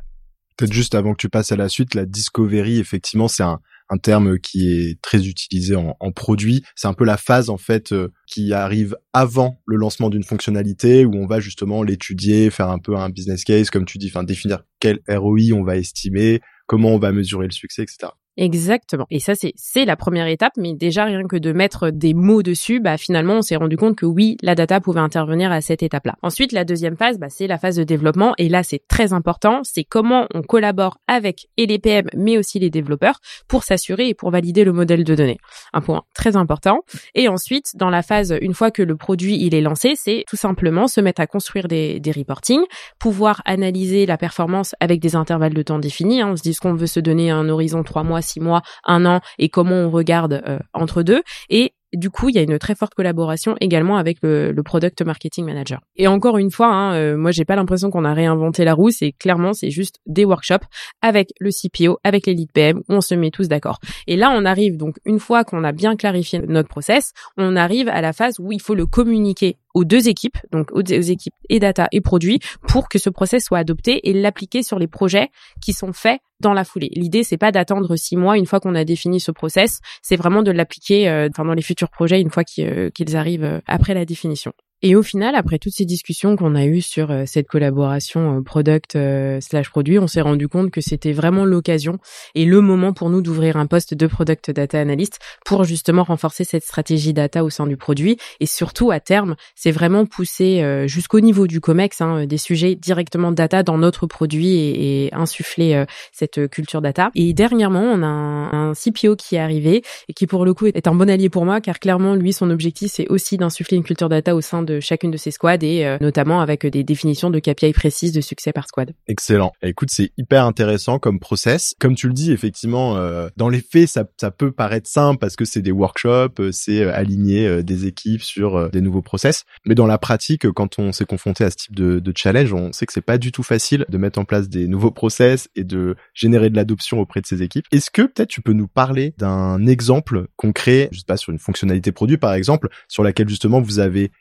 Peut-être 0.57 0.73
juste 0.73 0.95
avant 0.95 1.13
que 1.13 1.17
tu 1.17 1.29
passes 1.29 1.51
à 1.51 1.55
la 1.55 1.69
suite, 1.69 1.95
la 1.95 2.05
discovery, 2.05 2.79
effectivement, 2.79 3.27
c'est 3.27 3.43
un, 3.43 3.59
un 3.91 3.97
terme 3.97 4.39
qui 4.39 4.71
est 4.71 5.01
très 5.01 5.27
utilisé 5.27 5.75
en, 5.75 5.95
en 5.99 6.11
produit. 6.11 6.63
C'est 6.75 6.87
un 6.87 6.93
peu 6.93 7.03
la 7.03 7.17
phase 7.17 7.49
en 7.49 7.57
fait 7.57 7.91
euh, 7.91 8.11
qui 8.25 8.53
arrive 8.53 8.95
avant 9.13 9.61
le 9.65 9.75
lancement 9.75 10.09
d'une 10.09 10.23
fonctionnalité 10.23 11.05
où 11.05 11.13
on 11.15 11.27
va 11.27 11.41
justement 11.41 11.83
l'étudier, 11.83 12.49
faire 12.49 12.69
un 12.69 12.79
peu 12.79 12.95
un 12.95 13.09
business 13.09 13.43
case, 13.43 13.69
comme 13.69 13.85
tu 13.85 13.97
dis, 13.97 14.07
enfin 14.07 14.23
définir 14.23 14.63
quel 14.79 14.99
ROI 15.09 15.53
on 15.53 15.63
va 15.63 15.75
estimer, 15.77 16.39
comment 16.67 16.95
on 16.95 16.99
va 16.99 17.11
mesurer 17.11 17.45
le 17.45 17.51
succès, 17.51 17.83
etc. 17.83 18.13
Exactement. 18.37 19.05
Et 19.09 19.19
ça, 19.19 19.33
c'est 19.35 19.85
la 19.85 19.95
première 19.95 20.27
étape, 20.27 20.53
mais 20.57 20.73
déjà 20.73 21.05
rien 21.05 21.23
que 21.27 21.35
de 21.35 21.51
mettre 21.51 21.89
des 21.89 22.13
mots 22.13 22.43
dessus, 22.43 22.79
bah 22.79 22.97
finalement, 22.97 23.35
on 23.35 23.41
s'est 23.41 23.55
rendu 23.55 23.77
compte 23.77 23.97
que 23.97 24.05
oui, 24.05 24.37
la 24.41 24.55
data 24.55 24.79
pouvait 24.79 25.01
intervenir 25.01 25.51
à 25.51 25.61
cette 25.61 25.83
étape-là. 25.83 26.15
Ensuite, 26.21 26.51
la 26.53 26.63
deuxième 26.63 26.95
phase, 26.95 27.19
bah, 27.19 27.27
c'est 27.29 27.47
la 27.47 27.57
phase 27.57 27.75
de 27.75 27.83
développement, 27.83 28.33
et 28.37 28.47
là, 28.47 28.63
c'est 28.63 28.81
très 28.87 29.13
important. 29.13 29.61
C'est 29.63 29.83
comment 29.83 30.27
on 30.33 30.41
collabore 30.41 30.97
avec 31.07 31.47
et 31.57 31.65
les 31.65 31.79
PM, 31.79 32.07
mais 32.15 32.37
aussi 32.37 32.59
les 32.59 32.69
développeurs, 32.69 33.19
pour 33.47 33.63
s'assurer 33.63 34.07
et 34.07 34.13
pour 34.13 34.31
valider 34.31 34.63
le 34.63 34.71
modèle 34.71 35.03
de 35.03 35.15
données. 35.15 35.39
Un 35.73 35.81
point 35.81 36.03
très 36.13 36.35
important. 36.35 36.81
Et 37.15 37.27
ensuite, 37.27 37.75
dans 37.75 37.89
la 37.89 38.01
phase, 38.01 38.35
une 38.41 38.53
fois 38.53 38.71
que 38.71 38.81
le 38.81 38.95
produit 38.95 39.37
il 39.43 39.53
est 39.53 39.61
lancé, 39.61 39.93
c'est 39.95 40.23
tout 40.27 40.37
simplement 40.37 40.87
se 40.87 41.01
mettre 41.01 41.21
à 41.21 41.27
construire 41.27 41.67
des 41.67 41.99
des 41.99 42.11
reportings, 42.11 42.63
pouvoir 42.99 43.41
analyser 43.45 44.05
la 44.05 44.17
performance 44.17 44.75
avec 44.79 44.99
des 44.99 45.15
intervalles 45.15 45.53
de 45.53 45.61
temps 45.61 45.79
définis. 45.79 46.21
Hein. 46.21 46.29
On 46.31 46.35
se 46.35 46.41
dit 46.41 46.53
ce 46.53 46.61
qu'on 46.61 46.73
veut 46.73 46.87
se 46.87 46.99
donner 46.99 47.31
un 47.31 47.49
horizon 47.49 47.83
trois 47.83 48.03
mois 48.03 48.20
six 48.21 48.39
mois, 48.39 48.61
un 48.85 49.05
an 49.05 49.21
et 49.39 49.49
comment 49.49 49.75
on 49.75 49.89
regarde 49.89 50.41
euh, 50.47 50.59
entre 50.73 51.03
deux. 51.03 51.21
Et 51.49 51.73
du 51.93 52.09
coup, 52.09 52.29
il 52.29 52.35
y 52.35 52.39
a 52.39 52.41
une 52.41 52.57
très 52.57 52.75
forte 52.75 52.93
collaboration 52.93 53.55
également 53.59 53.97
avec 53.97 54.19
le, 54.21 54.53
product 54.63 55.01
marketing 55.01 55.45
manager. 55.45 55.81
Et 55.95 56.07
encore 56.07 56.37
une 56.37 56.51
fois, 56.51 56.67
hein, 56.67 56.93
euh, 56.93 57.17
moi, 57.17 57.31
j'ai 57.31 57.45
pas 57.45 57.55
l'impression 57.55 57.89
qu'on 57.89 58.05
a 58.05 58.13
réinventé 58.13 58.63
la 58.63 58.73
roue. 58.73 58.91
C'est 58.91 59.11
clairement, 59.11 59.53
c'est 59.53 59.71
juste 59.71 59.99
des 60.05 60.23
workshops 60.23 60.65
avec 61.01 61.33
le 61.39 61.49
CPO, 61.49 61.97
avec 62.03 62.27
lead 62.27 62.51
PM, 62.53 62.77
où 62.87 62.93
on 62.93 63.01
se 63.01 63.15
met 63.15 63.31
tous 63.31 63.47
d'accord. 63.47 63.79
Et 64.07 64.15
là, 64.15 64.31
on 64.33 64.45
arrive 64.45 64.77
donc 64.77 64.97
une 65.03 65.19
fois 65.19 65.43
qu'on 65.43 65.63
a 65.63 65.71
bien 65.71 65.95
clarifié 65.95 66.39
notre 66.47 66.69
process, 66.69 67.11
on 67.37 67.55
arrive 67.55 67.89
à 67.89 68.01
la 68.01 68.13
phase 68.13 68.39
où 68.39 68.51
il 68.51 68.61
faut 68.61 68.75
le 68.75 68.85
communiquer 68.85 69.57
aux 69.73 69.83
deux 69.83 70.09
équipes, 70.09 70.37
donc 70.51 70.71
aux, 70.71 70.81
équipes 70.81 71.33
et 71.49 71.59
data 71.59 71.87
et 71.91 72.01
produits, 72.01 72.39
pour 72.67 72.89
que 72.89 72.99
ce 72.99 73.09
process 73.09 73.43
soit 73.43 73.59
adopté 73.59 74.09
et 74.09 74.13
l'appliquer 74.13 74.63
sur 74.63 74.79
les 74.79 74.87
projets 74.87 75.29
qui 75.61 75.73
sont 75.73 75.93
faits 75.93 76.19
dans 76.39 76.53
la 76.53 76.63
foulée. 76.63 76.89
L'idée, 76.93 77.23
c'est 77.23 77.37
pas 77.37 77.51
d'attendre 77.51 77.95
six 77.95 78.17
mois 78.17 78.37
une 78.37 78.45
fois 78.45 78.59
qu'on 78.59 78.75
a 78.75 78.83
défini 78.83 79.19
ce 79.19 79.31
process, 79.31 79.79
c'est 80.01 80.15
vraiment 80.15 80.43
de 80.43 80.51
l'appliquer 80.51 81.07
euh, 81.07 81.29
dans 81.29 81.53
les 81.53 81.61
futurs 81.61 81.89
projets 81.89 82.19
une 82.19 82.31
fois 82.31 82.43
euh, 82.59 82.89
qu'ils 82.89 83.15
arrivent 83.15 83.43
euh, 83.43 83.59
après 83.67 83.93
la 83.93 84.05
définition. 84.05 84.53
Et 84.83 84.95
au 84.95 85.03
final, 85.03 85.35
après 85.35 85.59
toutes 85.59 85.73
ces 85.73 85.85
discussions 85.85 86.35
qu'on 86.35 86.55
a 86.55 86.65
eues 86.65 86.81
sur 86.81 87.11
euh, 87.11 87.23
cette 87.27 87.47
collaboration 87.47 88.39
euh, 88.39 88.41
product 88.41 88.95
euh, 88.95 89.39
slash 89.39 89.69
produit, 89.69 89.99
on 89.99 90.07
s'est 90.07 90.21
rendu 90.21 90.47
compte 90.47 90.71
que 90.71 90.81
c'était 90.81 91.11
vraiment 91.11 91.45
l'occasion 91.45 91.99
et 92.33 92.45
le 92.45 92.61
moment 92.61 92.91
pour 92.91 93.11
nous 93.11 93.21
d'ouvrir 93.21 93.57
un 93.57 93.67
poste 93.67 93.93
de 93.93 94.07
product 94.07 94.49
data 94.49 94.79
analyst 94.79 95.19
pour 95.45 95.65
justement 95.65 96.03
renforcer 96.03 96.45
cette 96.45 96.63
stratégie 96.63 97.13
data 97.13 97.43
au 97.43 97.51
sein 97.51 97.67
du 97.67 97.77
produit 97.77 98.17
et 98.39 98.47
surtout 98.47 98.89
à 98.89 98.99
terme, 98.99 99.35
c'est 99.53 99.69
vraiment 99.69 100.07
pousser 100.07 100.63
jusqu'au 100.87 101.19
niveau 101.19 101.45
du 101.45 101.59
comex 101.59 102.01
hein, 102.01 102.25
des 102.25 102.37
sujets 102.37 102.75
directement 102.75 103.31
data 103.31 103.63
dans 103.63 103.77
notre 103.77 104.07
produit 104.07 104.55
et, 104.55 105.09
insuffler 105.13 105.85
cette 106.11 106.47
culture 106.49 106.81
data. 106.81 107.11
Et 107.15 107.33
dernièrement, 107.33 107.81
on 107.81 108.01
a 108.01 108.07
un, 108.07 108.69
un 108.69 108.73
CPO 108.73 109.15
qui 109.15 109.35
est 109.35 109.39
arrivé 109.39 109.83
et 110.07 110.13
qui 110.13 110.25
pour 110.25 110.45
le 110.45 110.53
coup 110.53 110.67
est 110.67 110.87
un 110.87 110.95
bon 110.95 111.09
allié 111.09 111.29
pour 111.29 111.45
moi 111.45 111.59
car 111.61 111.79
clairement 111.79 112.15
lui 112.15 112.33
son 112.33 112.49
objectif 112.49 112.91
c'est 112.93 113.07
aussi 113.09 113.37
d'insuffler 113.37 113.77
une 113.77 113.83
culture 113.83 114.09
data 114.09 114.35
au 114.35 114.41
sein 114.41 114.63
de 114.63 114.70
chacune 114.79 115.11
de 115.11 115.17
ces 115.17 115.31
squads 115.31 115.63
et 115.63 115.85
euh, 115.85 115.97
notamment 116.01 116.41
avec 116.41 116.65
des 116.65 116.83
définitions 116.83 117.29
de 117.29 117.39
KPI 117.39 117.73
précises 117.73 118.11
de 118.11 118.21
succès 118.21 118.53
par 118.53 118.67
squad. 118.67 118.93
Excellent. 119.07 119.51
Écoute, 119.61 119.89
c'est 119.91 120.11
hyper 120.17 120.45
intéressant 120.45 120.99
comme 120.99 121.19
process. 121.19 121.75
Comme 121.79 121.95
tu 121.95 122.07
le 122.07 122.13
dis, 122.13 122.31
effectivement, 122.31 122.97
euh, 122.97 123.29
dans 123.37 123.49
les 123.49 123.61
faits, 123.61 123.87
ça, 123.89 124.31
peut 124.31 124.51
paraître 124.51 124.89
simple 124.89 125.19
parce 125.19 125.35
que 125.35 125.45
c'est 125.45 125.61
des 125.61 125.71
workshops, 125.71 126.39
euh, 126.39 126.51
c'est 126.51 126.83
aligner 126.83 127.63
des 127.63 127.85
équipes 127.85 128.21
sur 128.21 128.69
des 128.69 128.81
nouveaux 128.81 129.01
process. 129.01 129.43
Mais 129.65 129.75
dans 129.75 129.87
la 129.87 129.97
pratique, 129.97 130.49
quand 130.51 130.79
on 130.79 130.91
s'est 130.91 131.05
confronté 131.05 131.43
à 131.43 131.51
ce 131.51 131.57
type 131.57 131.75
de, 131.75 132.13
challenge, 132.15 132.53
on 132.53 132.71
sait 132.71 132.85
que 132.85 132.93
c'est 132.93 133.01
pas 133.01 133.17
du 133.17 133.31
tout 133.31 133.43
facile 133.43 133.85
de 133.89 133.97
mettre 133.97 134.19
en 134.19 134.25
place 134.25 134.49
des 134.49 134.67
nouveaux 134.67 134.91
process 134.91 135.49
et 135.55 135.63
de 135.63 135.95
générer 136.13 136.49
de 136.49 136.55
l'adoption 136.55 136.99
auprès 136.99 137.21
de 137.21 137.25
ces 137.25 137.41
équipes. 137.41 137.65
Est-ce 137.71 137.89
que 137.89 138.03
peut-être 138.03 138.29
tu 138.29 138.41
peux 138.41 138.53
nous 138.53 138.67
parler 138.67 139.13
d'un 139.17 139.65
exemple 139.65 140.27
concret, 140.35 140.89
je 140.91 140.99
sais 140.99 141.05
pas, 141.05 141.17
sur 141.17 141.31
une 141.31 141.39
fonctionnalité 141.39 141.91
produit 141.91 142.17
par 142.17 142.33
exemple, 142.33 142.69
sur 142.87 143.03
laquelle 143.03 143.29
justement 143.29 143.61
vous 143.61 143.79
avez 143.79 144.11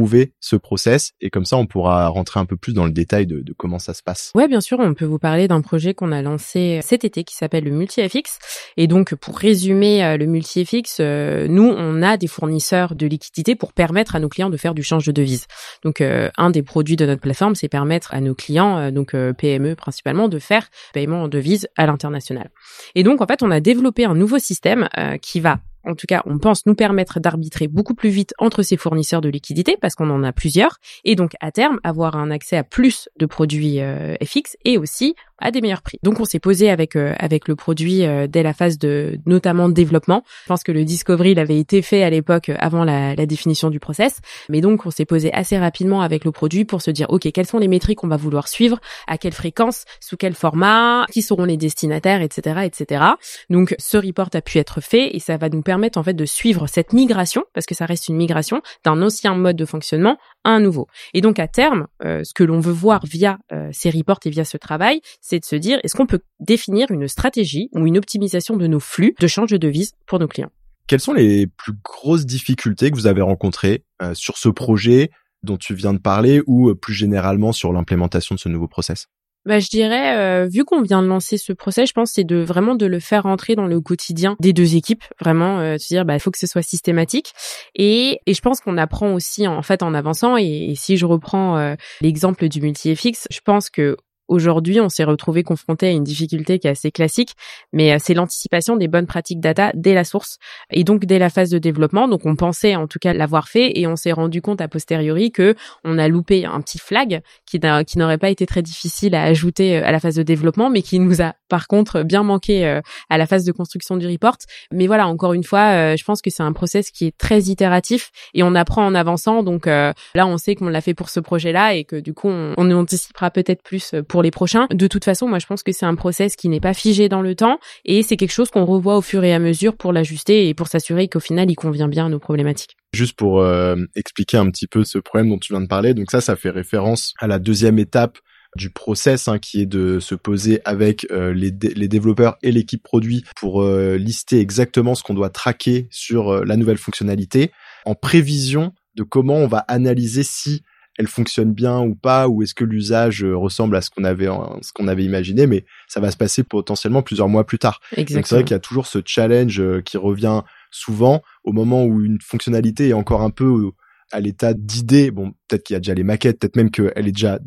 éprouver 0.00 0.32
ce 0.40 0.56
process 0.56 1.12
et 1.20 1.28
comme 1.28 1.44
ça 1.44 1.58
on 1.58 1.66
pourra 1.66 2.08
rentrer 2.08 2.40
un 2.40 2.46
peu 2.46 2.56
plus 2.56 2.72
dans 2.72 2.86
le 2.86 2.90
détail 2.90 3.26
de, 3.26 3.40
de 3.40 3.52
comment 3.52 3.78
ça 3.78 3.92
se 3.92 4.02
passe. 4.02 4.32
Ouais, 4.34 4.48
bien 4.48 4.62
sûr, 4.62 4.78
on 4.80 4.94
peut 4.94 5.04
vous 5.04 5.18
parler 5.18 5.46
d'un 5.46 5.60
projet 5.60 5.92
qu'on 5.92 6.10
a 6.10 6.22
lancé 6.22 6.80
cet 6.82 7.04
été 7.04 7.22
qui 7.22 7.34
s'appelle 7.34 7.64
le 7.64 7.70
MultiFX 7.70 8.38
et 8.78 8.86
donc 8.86 9.14
pour 9.14 9.36
résumer 9.36 10.02
euh, 10.02 10.16
le 10.16 10.26
MultiFX, 10.26 10.98
euh, 11.00 11.48
nous 11.48 11.68
on 11.68 12.02
a 12.02 12.16
des 12.16 12.28
fournisseurs 12.28 12.94
de 12.94 13.06
liquidités 13.06 13.54
pour 13.56 13.74
permettre 13.74 14.16
à 14.16 14.20
nos 14.20 14.30
clients 14.30 14.48
de 14.48 14.56
faire 14.56 14.74
du 14.74 14.82
change 14.82 15.04
de 15.04 15.12
devise. 15.12 15.46
Donc 15.84 16.00
euh, 16.00 16.30
un 16.38 16.50
des 16.50 16.62
produits 16.62 16.96
de 16.96 17.04
notre 17.04 17.20
plateforme, 17.20 17.54
c'est 17.54 17.68
permettre 17.68 18.14
à 18.14 18.20
nos 18.20 18.34
clients 18.34 18.90
donc 18.90 19.14
PME 19.14 19.74
principalement 19.74 20.28
de 20.28 20.38
faire 20.38 20.68
paiement 20.94 21.24
en 21.24 21.28
devise 21.28 21.68
à 21.76 21.86
l'international. 21.86 22.50
Et 22.94 23.02
donc 23.02 23.20
en 23.20 23.26
fait, 23.26 23.42
on 23.42 23.50
a 23.50 23.60
développé 23.60 24.04
un 24.04 24.14
nouveau 24.14 24.38
système 24.38 24.88
qui 25.20 25.40
va 25.40 25.58
en 25.84 25.94
tout 25.94 26.06
cas, 26.06 26.22
on 26.26 26.38
pense 26.38 26.66
nous 26.66 26.74
permettre 26.74 27.20
d'arbitrer 27.20 27.68
beaucoup 27.68 27.94
plus 27.94 28.10
vite 28.10 28.34
entre 28.38 28.62
ces 28.62 28.76
fournisseurs 28.76 29.20
de 29.20 29.28
liquidités 29.28 29.76
parce 29.80 29.94
qu'on 29.94 30.10
en 30.10 30.22
a 30.22 30.32
plusieurs 30.32 30.78
et 31.04 31.16
donc 31.16 31.32
à 31.40 31.50
terme 31.52 31.78
avoir 31.84 32.16
un 32.16 32.30
accès 32.30 32.56
à 32.56 32.64
plus 32.64 33.08
de 33.18 33.26
produits 33.26 33.80
euh, 33.80 34.14
FX 34.22 34.56
et 34.64 34.78
aussi 34.78 35.14
à 35.38 35.50
des 35.50 35.62
meilleurs 35.62 35.80
prix. 35.80 35.98
Donc 36.02 36.20
on 36.20 36.26
s'est 36.26 36.38
posé 36.38 36.68
avec 36.68 36.96
euh, 36.96 37.14
avec 37.18 37.48
le 37.48 37.56
produit 37.56 38.04
euh, 38.04 38.26
dès 38.26 38.42
la 38.42 38.52
phase 38.52 38.78
de 38.78 39.18
notamment 39.24 39.68
de 39.68 39.74
développement. 39.74 40.22
Je 40.42 40.48
pense 40.48 40.62
que 40.62 40.72
le 40.72 40.84
discovery 40.84 41.30
il 41.30 41.38
avait 41.38 41.58
été 41.58 41.80
fait 41.80 42.02
à 42.02 42.10
l'époque 42.10 42.50
avant 42.58 42.84
la, 42.84 43.14
la, 43.14 43.26
définition 43.26 43.70
du 43.70 43.80
process, 43.80 44.20
mais 44.50 44.60
donc 44.60 44.84
on 44.84 44.90
s'est 44.90 45.06
posé 45.06 45.32
assez 45.32 45.56
rapidement 45.56 46.02
avec 46.02 46.24
le 46.24 46.32
produit 46.32 46.66
pour 46.66 46.82
se 46.82 46.90
dire 46.90 47.06
ok 47.08 47.30
quelles 47.32 47.46
sont 47.46 47.58
les 47.58 47.68
métriques 47.68 48.00
qu'on 48.00 48.08
va 48.08 48.16
vouloir 48.16 48.48
suivre, 48.48 48.80
à 49.06 49.16
quelle 49.16 49.32
fréquence, 49.32 49.84
sous 50.00 50.16
quel 50.16 50.34
format, 50.34 51.06
qui 51.10 51.22
seront 51.22 51.44
les 51.44 51.56
destinataires, 51.56 52.20
etc., 52.20 52.60
etc. 52.64 53.04
Donc 53.48 53.74
ce 53.78 53.96
report 53.96 54.28
a 54.34 54.42
pu 54.42 54.58
être 54.58 54.80
fait 54.82 55.16
et 55.16 55.20
ça 55.20 55.38
va 55.38 55.48
nous 55.48 55.62
permettre 55.62 55.69
en 55.70 56.02
fait 56.02 56.14
de 56.14 56.24
suivre 56.24 56.66
cette 56.66 56.92
migration 56.92 57.44
parce 57.54 57.66
que 57.66 57.74
ça 57.74 57.86
reste 57.86 58.08
une 58.08 58.16
migration 58.16 58.62
d'un 58.84 59.00
ancien 59.02 59.34
mode 59.34 59.56
de 59.56 59.64
fonctionnement 59.64 60.16
à 60.44 60.50
un 60.50 60.60
nouveau. 60.60 60.86
Et 61.14 61.20
donc 61.20 61.38
à 61.38 61.48
terme, 61.48 61.86
euh, 62.04 62.24
ce 62.24 62.34
que 62.34 62.44
l'on 62.44 62.60
veut 62.60 62.72
voir 62.72 63.04
via 63.04 63.38
ces 63.72 63.90
reports 63.90 64.20
et 64.24 64.30
via 64.30 64.44
ce 64.44 64.56
travail, 64.56 65.00
c'est 65.20 65.40
de 65.40 65.44
se 65.44 65.56
dire 65.56 65.78
est-ce 65.82 65.94
qu'on 65.94 66.06
peut 66.06 66.20
définir 66.38 66.90
une 66.90 67.08
stratégie 67.08 67.68
ou 67.72 67.86
une 67.86 67.98
optimisation 67.98 68.56
de 68.56 68.66
nos 68.66 68.80
flux 68.80 69.14
de 69.18 69.26
change 69.26 69.50
de 69.50 69.56
devises 69.56 69.92
pour 70.06 70.18
nos 70.18 70.28
clients? 70.28 70.50
Quelles 70.90 70.98
sont 70.98 71.12
les 71.12 71.46
plus 71.46 71.72
grosses 71.84 72.26
difficultés 72.26 72.90
que 72.90 72.96
vous 72.96 73.06
avez 73.06 73.22
rencontrées 73.22 73.84
euh, 74.02 74.12
sur 74.14 74.36
ce 74.38 74.48
projet 74.48 75.12
dont 75.44 75.56
tu 75.56 75.72
viens 75.72 75.94
de 75.94 76.00
parler 76.00 76.42
ou 76.48 76.68
euh, 76.68 76.74
plus 76.74 76.94
généralement 76.94 77.52
sur 77.52 77.72
l'implémentation 77.72 78.34
de 78.34 78.40
ce 78.40 78.48
nouveau 78.48 78.66
process? 78.66 79.06
Bah, 79.46 79.58
je 79.58 79.68
dirais, 79.68 80.16
euh, 80.16 80.46
vu 80.46 80.64
qu'on 80.64 80.82
vient 80.82 81.02
de 81.02 81.06
lancer 81.06 81.38
ce 81.38 81.52
process, 81.52 81.88
je 81.88 81.94
pense 81.94 82.12
c'est 82.12 82.24
de 82.24 82.36
vraiment 82.36 82.74
de 82.74 82.86
le 82.86 83.00
faire 83.00 83.22
rentrer 83.24 83.54
dans 83.54 83.66
le 83.66 83.80
quotidien 83.80 84.36
des 84.40 84.52
deux 84.52 84.76
équipes, 84.76 85.04
vraiment, 85.20 85.60
euh, 85.60 85.78
se 85.78 85.88
dire, 85.88 86.04
bah, 86.04 86.14
il 86.14 86.20
faut 86.20 86.30
que 86.30 86.38
ce 86.38 86.46
soit 86.46 86.62
systématique. 86.62 87.32
Et, 87.74 88.20
et 88.26 88.34
je 88.34 88.40
pense 88.40 88.60
qu'on 88.60 88.76
apprend 88.76 89.14
aussi 89.14 89.46
en, 89.46 89.62
fait 89.62 89.82
en 89.82 89.94
avançant. 89.94 90.36
Et, 90.36 90.74
si 90.76 90.96
je 90.96 91.06
reprends 91.06 91.74
l'exemple 92.00 92.48
du 92.48 92.60
multi-FX, 92.60 93.26
je 93.30 93.40
pense 93.44 93.70
que 93.70 93.96
Aujourd'hui, 94.30 94.80
on 94.80 94.88
s'est 94.88 95.02
retrouvé 95.02 95.42
confronté 95.42 95.88
à 95.88 95.90
une 95.90 96.04
difficulté 96.04 96.60
qui 96.60 96.68
est 96.68 96.70
assez 96.70 96.92
classique, 96.92 97.34
mais 97.72 97.92
euh, 97.92 97.96
c'est 97.98 98.14
l'anticipation 98.14 98.76
des 98.76 98.86
bonnes 98.86 99.08
pratiques 99.08 99.40
data 99.40 99.72
dès 99.74 99.92
la 99.92 100.04
source 100.04 100.38
et 100.70 100.84
donc 100.84 101.04
dès 101.04 101.18
la 101.18 101.30
phase 101.30 101.50
de 101.50 101.58
développement. 101.58 102.06
Donc, 102.06 102.26
on 102.26 102.36
pensait 102.36 102.76
en 102.76 102.86
tout 102.86 103.00
cas 103.00 103.12
l'avoir 103.12 103.48
fait 103.48 103.76
et 103.76 103.88
on 103.88 103.96
s'est 103.96 104.12
rendu 104.12 104.40
compte 104.40 104.60
a 104.60 104.68
posteriori 104.68 105.32
que 105.32 105.56
on 105.82 105.98
a 105.98 106.06
loupé 106.06 106.44
un 106.44 106.60
petit 106.60 106.78
flag 106.78 107.22
qui, 107.44 107.58
qui 107.86 107.98
n'aurait 107.98 108.18
pas 108.18 108.30
été 108.30 108.46
très 108.46 108.62
difficile 108.62 109.16
à 109.16 109.24
ajouter 109.24 109.78
euh, 109.78 109.84
à 109.84 109.90
la 109.90 109.98
phase 109.98 110.14
de 110.14 110.22
développement, 110.22 110.70
mais 110.70 110.82
qui 110.82 111.00
nous 111.00 111.22
a 111.22 111.34
par 111.50 111.66
contre 111.66 112.02
bien 112.02 112.22
manqué 112.22 112.66
euh, 112.66 112.80
à 113.10 113.18
la 113.18 113.26
phase 113.26 113.44
de 113.44 113.52
construction 113.52 113.96
du 113.96 114.06
report. 114.06 114.38
Mais 114.72 114.86
voilà, 114.86 115.06
encore 115.06 115.34
une 115.34 115.44
fois, 115.44 115.96
je 115.96 116.04
pense 116.04 116.22
que 116.22 116.30
c'est 116.30 116.42
un 116.42 116.52
process 116.52 116.90
qui 116.90 117.06
est 117.06 117.16
très 117.18 117.42
itératif 117.42 118.10
et 118.32 118.42
on 118.42 118.54
apprend 118.54 118.86
en 118.86 118.94
avançant. 118.94 119.42
Donc 119.42 119.66
là, 119.66 119.94
on 120.16 120.38
sait 120.38 120.54
qu'on 120.54 120.68
l'a 120.68 120.80
fait 120.80 120.94
pour 120.94 121.10
ce 121.10 121.20
projet-là 121.20 121.74
et 121.74 121.84
que 121.84 121.96
du 121.96 122.14
coup, 122.14 122.28
on, 122.28 122.54
on 122.56 122.70
anticipera 122.70 123.30
peut-être 123.30 123.62
plus 123.62 123.94
pour 124.08 124.22
les 124.22 124.30
prochains. 124.30 124.66
De 124.70 124.86
toute 124.86 125.04
façon, 125.04 125.28
moi 125.28 125.38
je 125.38 125.46
pense 125.46 125.62
que 125.62 125.72
c'est 125.72 125.86
un 125.86 125.94
process 125.94 126.36
qui 126.36 126.48
n'est 126.48 126.60
pas 126.60 126.74
figé 126.74 127.08
dans 127.08 127.22
le 127.22 127.34
temps 127.34 127.58
et 127.84 128.02
c'est 128.02 128.16
quelque 128.16 128.32
chose 128.32 128.50
qu'on 128.50 128.64
revoit 128.64 128.96
au 128.96 129.02
fur 129.02 129.24
et 129.24 129.34
à 129.34 129.38
mesure 129.38 129.76
pour 129.76 129.92
l'ajuster 129.92 130.48
et 130.48 130.54
pour 130.54 130.68
s'assurer 130.68 131.08
qu'au 131.08 131.20
final 131.20 131.50
il 131.50 131.56
convient 131.56 131.88
bien 131.88 132.06
à 132.06 132.08
nos 132.08 132.18
problématiques. 132.18 132.76
Juste 132.92 133.16
pour 133.16 133.40
euh, 133.40 133.76
expliquer 133.94 134.36
un 134.36 134.50
petit 134.50 134.66
peu 134.66 134.84
ce 134.84 134.98
problème 134.98 135.30
dont 135.30 135.38
tu 135.38 135.52
viens 135.52 135.60
de 135.60 135.68
parler, 135.68 135.94
donc 135.94 136.10
ça, 136.10 136.20
ça 136.20 136.36
fait 136.36 136.50
référence 136.50 137.14
à 137.18 137.26
la 137.26 137.38
deuxième 137.38 137.78
étape 137.78 138.18
du 138.56 138.70
process 138.70 139.28
hein, 139.28 139.38
qui 139.38 139.60
est 139.60 139.66
de 139.66 140.00
se 140.00 140.14
poser 140.14 140.60
avec 140.64 141.06
euh, 141.10 141.32
les, 141.32 141.50
les, 141.50 141.88
développeurs 141.88 142.36
et 142.42 142.50
l'équipe 142.50 142.82
produit 142.82 143.24
pour 143.36 143.62
euh, 143.62 143.96
lister 143.96 144.40
exactement 144.40 144.94
ce 144.94 145.02
qu'on 145.02 145.14
doit 145.14 145.30
traquer 145.30 145.86
sur 145.90 146.44
la 146.44 146.56
nouvelle 146.56 146.78
fonctionnalité 146.78 147.52
en 147.84 147.94
prévision 147.94 148.72
de 148.96 149.04
comment 149.04 149.36
on 149.36 149.46
va 149.46 149.58
analyser 149.58 150.24
si 150.24 150.62
elle 151.00 151.06
fonctionne 151.06 151.52
bien 151.52 151.80
ou 151.80 151.94
pas, 151.94 152.28
ou 152.28 152.42
est-ce 152.42 152.54
que 152.54 152.64
l'usage 152.64 153.24
euh, 153.24 153.34
ressemble 153.34 153.74
à 153.76 153.80
ce 153.80 153.88
qu'on 153.88 154.04
avait, 154.04 154.28
ce 154.60 154.72
qu'on 154.72 154.86
avait 154.86 155.04
imaginé, 155.04 155.46
mais 155.46 155.64
ça 155.88 155.98
va 155.98 156.10
se 156.10 156.16
passer 156.16 156.42
potentiellement 156.44 157.02
plusieurs 157.02 157.28
mois 157.28 157.46
plus 157.46 157.58
tard. 157.58 157.80
Exactement. 157.92 158.18
Donc 158.18 158.26
c'est 158.26 158.34
vrai 158.34 158.44
qu'il 158.44 158.54
y 158.54 158.56
a 158.56 158.60
toujours 158.60 158.86
ce 158.86 158.98
challenge 159.04 159.60
euh, 159.60 159.80
qui 159.80 159.96
revient 159.96 160.42
souvent 160.70 161.22
au 161.42 161.52
moment 161.52 161.84
où 161.84 162.02
une 162.02 162.20
fonctionnalité 162.20 162.88
est 162.88 162.92
encore 162.92 163.22
un 163.22 163.30
peu 163.30 163.46
euh, 163.46 163.70
à 164.12 164.20
l'état 164.20 164.52
d'idée. 164.52 165.10
Bon, 165.10 165.32
peut-être 165.48 165.62
qu'il 165.62 165.74
y 165.74 165.76
a 165.78 165.80
déjà 165.80 165.94
les 165.94 166.04
maquettes, 166.04 166.38
peut-être 166.38 166.56
même 166.56 166.70
qu'elle 166.70 167.08
est 167.08 167.12
déjà 167.12 167.38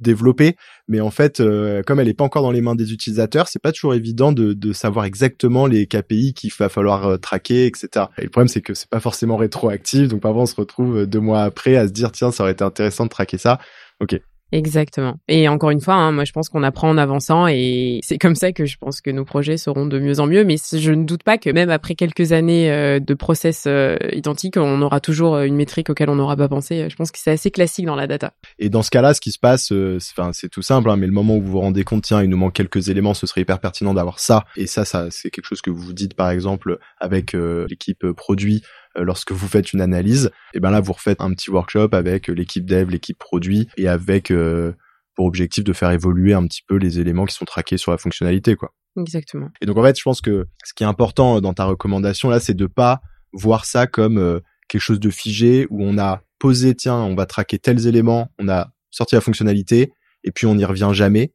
développée, 0.00 0.56
mais 0.88 1.00
en 1.00 1.10
fait, 1.10 1.40
euh, 1.40 1.82
comme 1.82 2.00
elle 2.00 2.06
n'est 2.06 2.14
pas 2.14 2.24
encore 2.24 2.42
dans 2.42 2.50
les 2.50 2.60
mains 2.60 2.74
des 2.74 2.92
utilisateurs, 2.92 3.48
c'est 3.48 3.62
pas 3.62 3.72
toujours 3.72 3.94
évident 3.94 4.32
de, 4.32 4.72
savoir 4.72 5.04
exactement 5.04 5.66
les 5.66 5.86
KPI 5.86 6.34
qu'il 6.34 6.52
va 6.58 6.68
falloir 6.68 7.06
euh, 7.06 7.16
traquer, 7.16 7.66
etc. 7.66 8.06
Et 8.18 8.24
le 8.24 8.30
problème, 8.30 8.48
c'est 8.48 8.60
que 8.60 8.74
c'est 8.74 8.88
pas 8.88 9.00
forcément 9.00 9.36
rétroactif, 9.36 10.08
donc 10.08 10.20
parfois 10.20 10.42
on 10.42 10.46
se 10.46 10.56
retrouve 10.56 10.98
euh, 10.98 11.06
deux 11.06 11.20
mois 11.20 11.42
après 11.42 11.76
à 11.76 11.86
se 11.86 11.92
dire 11.92 12.10
tiens, 12.12 12.32
ça 12.32 12.42
aurait 12.42 12.52
été 12.52 12.64
intéressant 12.64 13.04
de 13.04 13.10
traquer 13.10 13.38
ça. 13.38 13.58
Ok, 14.00 14.20
Exactement. 14.54 15.16
Et 15.26 15.48
encore 15.48 15.70
une 15.70 15.80
fois, 15.80 15.94
hein, 15.94 16.12
moi 16.12 16.22
je 16.24 16.30
pense 16.30 16.48
qu'on 16.48 16.62
apprend 16.62 16.88
en 16.88 16.96
avançant 16.96 17.48
et 17.48 17.98
c'est 18.04 18.18
comme 18.18 18.36
ça 18.36 18.52
que 18.52 18.66
je 18.66 18.78
pense 18.78 19.00
que 19.00 19.10
nos 19.10 19.24
projets 19.24 19.56
seront 19.56 19.84
de 19.84 19.98
mieux 19.98 20.20
en 20.20 20.28
mieux. 20.28 20.44
Mais 20.44 20.54
je 20.72 20.92
ne 20.92 21.02
doute 21.02 21.24
pas 21.24 21.38
que 21.38 21.50
même 21.50 21.70
après 21.70 21.96
quelques 21.96 22.30
années 22.30 22.70
euh, 22.70 23.00
de 23.00 23.14
process 23.14 23.64
euh, 23.66 23.96
identiques, 24.12 24.56
on 24.56 24.80
aura 24.80 25.00
toujours 25.00 25.34
euh, 25.34 25.42
une 25.42 25.56
métrique 25.56 25.90
auquel 25.90 26.08
on 26.08 26.14
n'aura 26.14 26.36
pas 26.36 26.48
pensé. 26.48 26.88
Je 26.88 26.94
pense 26.94 27.10
que 27.10 27.18
c'est 27.18 27.32
assez 27.32 27.50
classique 27.50 27.86
dans 27.86 27.96
la 27.96 28.06
data. 28.06 28.32
Et 28.60 28.68
dans 28.68 28.84
ce 28.84 28.90
cas-là, 28.90 29.12
ce 29.12 29.20
qui 29.20 29.32
se 29.32 29.40
passe, 29.40 29.72
enfin 29.72 30.30
c'est 30.32 30.48
tout 30.48 30.62
simple, 30.62 30.88
hein, 30.88 30.96
mais 30.96 31.06
le 31.06 31.12
moment 31.12 31.34
où 31.34 31.42
vous 31.42 31.50
vous 31.50 31.60
rendez 31.60 31.82
compte, 31.82 32.04
tiens, 32.04 32.22
il 32.22 32.30
nous 32.30 32.36
manque 32.36 32.52
quelques 32.52 32.90
éléments, 32.90 33.14
ce 33.14 33.26
serait 33.26 33.40
hyper 33.40 33.58
pertinent 33.58 33.92
d'avoir 33.92 34.20
ça. 34.20 34.44
Et 34.54 34.68
ça, 34.68 34.84
ça 34.84 35.08
c'est 35.10 35.30
quelque 35.30 35.46
chose 35.46 35.62
que 35.62 35.70
vous 35.70 35.80
vous 35.80 35.94
dites 35.94 36.14
par 36.14 36.30
exemple 36.30 36.78
avec 37.00 37.32
l'équipe 37.32 38.06
produit 38.12 38.62
euh, 38.62 38.83
lorsque 38.96 39.32
vous 39.32 39.48
faites 39.48 39.72
une 39.72 39.80
analyse, 39.80 40.30
et 40.52 40.60
ben 40.60 40.70
là 40.70 40.80
vous 40.80 40.92
refaites 40.92 41.20
un 41.20 41.32
petit 41.32 41.50
workshop 41.50 41.88
avec 41.92 42.28
euh, 42.28 42.32
l'équipe 42.32 42.64
dev, 42.64 42.90
l'équipe 42.90 43.18
produit 43.18 43.68
et 43.76 43.88
avec 43.88 44.30
euh, 44.30 44.72
pour 45.14 45.26
objectif 45.26 45.64
de 45.64 45.72
faire 45.72 45.90
évoluer 45.90 46.34
un 46.34 46.46
petit 46.46 46.62
peu 46.66 46.76
les 46.76 47.00
éléments 47.00 47.24
qui 47.24 47.34
sont 47.34 47.44
traqués 47.44 47.76
sur 47.76 47.90
la 47.92 47.98
fonctionnalité 47.98 48.56
quoi. 48.56 48.72
Exactement. 48.98 49.50
Et 49.60 49.66
donc 49.66 49.76
en 49.76 49.82
fait, 49.82 49.98
je 49.98 50.02
pense 50.02 50.20
que 50.20 50.46
ce 50.64 50.72
qui 50.74 50.84
est 50.84 50.86
important 50.86 51.40
dans 51.40 51.54
ta 51.54 51.64
recommandation 51.64 52.30
là, 52.30 52.38
c'est 52.38 52.54
de 52.54 52.66
pas 52.66 53.00
voir 53.32 53.64
ça 53.64 53.86
comme 53.86 54.40
quelque 54.68 54.80
chose 54.80 55.00
de 55.00 55.10
figé 55.10 55.66
où 55.70 55.82
on 55.82 55.98
a 55.98 56.22
posé 56.38 56.74
tiens, 56.74 56.96
on 56.96 57.14
va 57.14 57.26
traquer 57.26 57.58
tels 57.58 57.86
éléments, 57.86 58.28
on 58.38 58.48
a 58.48 58.70
sorti 58.90 59.16
la 59.16 59.20
fonctionnalité 59.20 59.92
et 60.22 60.30
puis 60.30 60.46
on 60.46 60.54
n'y 60.54 60.64
revient 60.64 60.90
jamais 60.92 61.32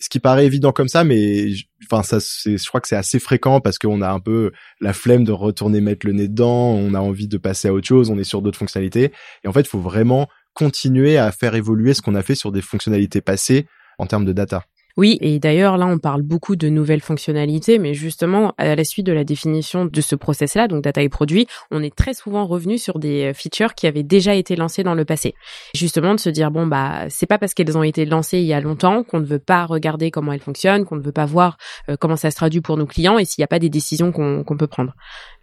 ce 0.00 0.08
qui 0.08 0.18
paraît 0.18 0.46
évident 0.46 0.72
comme 0.72 0.88
ça, 0.88 1.04
mais 1.04 1.48
enfin 1.84 2.02
ça, 2.02 2.18
c'est, 2.20 2.56
je 2.56 2.66
crois 2.68 2.80
que 2.80 2.88
c'est 2.88 2.96
assez 2.96 3.18
fréquent 3.18 3.60
parce 3.60 3.78
qu'on 3.78 4.00
a 4.00 4.10
un 4.10 4.20
peu 4.20 4.52
la 4.80 4.92
flemme 4.92 5.24
de 5.24 5.32
retourner 5.32 5.80
mettre 5.80 6.06
le 6.06 6.12
nez 6.12 6.28
dedans, 6.28 6.70
on 6.70 6.94
a 6.94 7.00
envie 7.00 7.28
de 7.28 7.36
passer 7.36 7.68
à 7.68 7.72
autre 7.72 7.86
chose, 7.86 8.10
on 8.10 8.18
est 8.18 8.24
sur 8.24 8.42
d'autres 8.42 8.58
fonctionnalités, 8.58 9.12
et 9.44 9.48
en 9.48 9.52
fait, 9.52 9.60
il 9.60 9.68
faut 9.68 9.80
vraiment 9.80 10.28
continuer 10.54 11.18
à 11.18 11.32
faire 11.32 11.54
évoluer 11.54 11.94
ce 11.94 12.02
qu'on 12.02 12.14
a 12.14 12.22
fait 12.22 12.34
sur 12.34 12.52
des 12.52 12.62
fonctionnalités 12.62 13.20
passées 13.20 13.66
en 13.98 14.06
termes 14.06 14.24
de 14.24 14.32
data. 14.32 14.64
Oui, 14.96 15.18
et 15.20 15.40
d'ailleurs 15.40 15.76
là 15.76 15.86
on 15.86 15.98
parle 15.98 16.22
beaucoup 16.22 16.54
de 16.54 16.68
nouvelles 16.68 17.00
fonctionnalités, 17.00 17.78
mais 17.78 17.94
justement 17.94 18.54
à 18.58 18.76
la 18.76 18.84
suite 18.84 19.06
de 19.06 19.12
la 19.12 19.24
définition 19.24 19.86
de 19.86 20.00
ce 20.00 20.14
process-là, 20.14 20.68
donc 20.68 20.84
data 20.84 21.02
et 21.02 21.08
produit, 21.08 21.48
on 21.72 21.82
est 21.82 21.94
très 21.94 22.14
souvent 22.14 22.46
revenu 22.46 22.78
sur 22.78 23.00
des 23.00 23.30
euh, 23.30 23.34
features 23.34 23.74
qui 23.74 23.88
avaient 23.88 24.04
déjà 24.04 24.34
été 24.34 24.54
lancées 24.54 24.84
dans 24.84 24.94
le 24.94 25.04
passé. 25.04 25.34
Justement 25.74 26.14
de 26.14 26.20
se 26.20 26.30
dire 26.30 26.52
bon 26.52 26.66
bah 26.68 27.06
c'est 27.08 27.26
pas 27.26 27.38
parce 27.38 27.54
qu'elles 27.54 27.76
ont 27.76 27.82
été 27.82 28.04
lancées 28.04 28.38
il 28.38 28.46
y 28.46 28.52
a 28.52 28.60
longtemps 28.60 29.02
qu'on 29.02 29.18
ne 29.18 29.26
veut 29.26 29.40
pas 29.40 29.66
regarder 29.66 30.12
comment 30.12 30.32
elles 30.32 30.40
fonctionnent, 30.40 30.84
qu'on 30.84 30.96
ne 30.96 31.02
veut 31.02 31.12
pas 31.12 31.26
voir 31.26 31.56
euh, 31.88 31.96
comment 31.98 32.16
ça 32.16 32.30
se 32.30 32.36
traduit 32.36 32.60
pour 32.60 32.76
nos 32.76 32.86
clients 32.86 33.18
et 33.18 33.24
s'il 33.24 33.40
n'y 33.40 33.44
a 33.44 33.48
pas 33.48 33.58
des 33.58 33.70
décisions 33.70 34.12
qu'on 34.12 34.44
peut 34.56 34.66
prendre. 34.68 34.94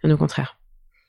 Bien 0.02 0.14
au 0.14 0.16
contraire. 0.16 0.61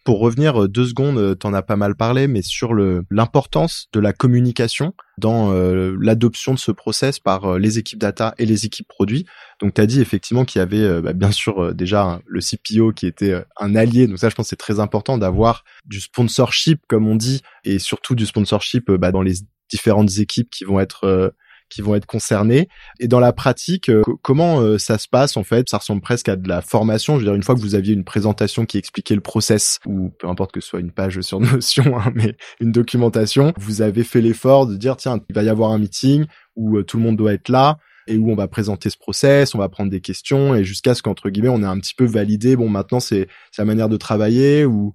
Pour 0.04 0.20
revenir 0.20 0.64
euh, 0.64 0.68
deux 0.68 0.86
secondes, 0.86 1.18
euh, 1.18 1.34
t'en 1.34 1.54
as 1.54 1.62
pas 1.62 1.78
mal 1.78 1.96
parlé, 1.96 2.28
mais 2.28 2.42
sur 2.42 2.74
l'importance 2.74 3.88
de 3.94 4.02
la 4.02 4.12
communication 4.12 4.94
dans 5.18 5.54
euh, 5.54 5.96
l'adoption 6.00 6.54
de 6.54 6.60
ce 6.60 6.72
process 6.72 7.20
par 7.20 7.58
les 7.58 7.78
équipes 7.78 8.00
data 8.00 8.34
et 8.38 8.46
les 8.46 8.66
équipes 8.66 8.88
produits. 8.88 9.26
Donc, 9.62 9.76
tu 9.76 9.82
as 9.82 9.86
dit 9.86 10.02
effectivement 10.02 10.44
qu'il 10.44 10.60
y 10.60 10.62
avait 10.62 11.02
bah, 11.02 11.14
bien 11.14 11.32
sûr 11.32 11.74
déjà 11.74 12.20
le 12.26 12.42
CPO 12.42 12.92
qui 12.92 13.08
était 13.08 13.44
un 13.58 13.76
allié. 13.76 14.08
Donc 14.08 14.20
ça, 14.20 14.30
je 14.30 14.36
pense 14.36 14.48
c'est 14.48 14.56
très 14.56 14.80
important 14.80 15.18
d'avoir 15.18 15.64
du 15.86 16.02
sponsorship, 16.02 16.82
comme 16.88 17.08
on 17.08 17.16
dit, 17.16 17.42
et 17.64 17.80
surtout 17.80 18.16
du 18.16 18.26
sponsorship 18.26 18.92
bah, 18.92 19.12
dans 19.12 19.22
les 19.22 19.36
différentes 19.70 20.18
équipes 20.18 20.50
qui 20.50 20.66
vont 20.66 20.80
être 20.80 21.34
qui 21.74 21.82
vont 21.82 21.96
être 21.96 22.06
concernés. 22.06 22.68
Et 23.00 23.08
dans 23.08 23.20
la 23.20 23.34
pratique, 23.34 23.90
euh, 23.90 24.04
comment 24.22 24.60
euh, 24.60 24.78
ça 24.78 24.98
se 24.98 25.08
passe 25.08 25.38
en 25.38 25.44
fait? 25.44 25.70
Ça 25.70 25.80
ressemble 25.80 26.02
presque 26.02 26.30
à 26.30 26.36
de 26.36 26.48
la 26.48 26.62
formation. 26.62 27.16
Je 27.16 27.20
veux 27.20 27.26
dire, 27.26 27.34
une 27.34 27.44
fois 27.44 27.56
que 27.56 27.60
vous 27.60 27.76
aviez 27.76 27.94
une 27.94 28.04
présentation 28.04 28.66
qui 28.66 28.78
expliquait 28.78 29.16
le 29.16 29.22
process, 29.22 29.80
ou 29.86 30.12
peu 30.20 30.28
importe 30.28 30.52
que 30.52 30.62
ce 30.62 30.70
soit 30.70 30.80
une 30.80 30.92
page 30.92 31.20
sur 31.22 31.40
Notion, 31.40 31.98
hein, 31.98 32.12
mais 32.14 32.36
une 32.60 32.72
documentation, 32.72 33.54
vous 33.58 33.82
avez 33.82 34.04
fait 34.04 34.22
l'effort 34.22 34.68
de 34.68 34.76
dire 34.76 34.98
tiens, 34.98 35.20
il 35.28 35.36
va 35.36 35.44
y 35.44 35.50
avoir 35.50 35.72
un 35.72 35.80
meeting 35.80 36.26
où 36.56 36.78
euh, 36.78 36.84
tout 36.84 36.98
le 36.98 37.04
monde 37.04 37.18
doit 37.18 37.34
être 37.34 37.50
là 37.50 37.80
et 38.06 38.18
où 38.18 38.32
on 38.32 38.36
va 38.36 38.48
présenter 38.48 38.90
ce 38.90 38.98
process, 38.98 39.56
on 39.56 39.60
va 39.60 39.70
prendre 39.70 39.90
des 39.90 40.02
questions 40.02 40.54
et 40.54 40.64
jusqu'à 40.64 40.94
ce 40.94 41.02
qu'entre 41.02 41.30
guillemets 41.30 41.50
on 41.50 41.64
ait 41.64 41.66
un 41.66 41.80
petit 41.80 41.96
peu 41.96 42.06
validé. 42.06 42.56
Bon, 42.56 42.70
maintenant 42.70 43.00
c'est 43.00 43.28
la 43.58 43.66
manière 43.66 43.90
de 43.90 43.98
travailler 43.98 44.66
ou 44.66 44.94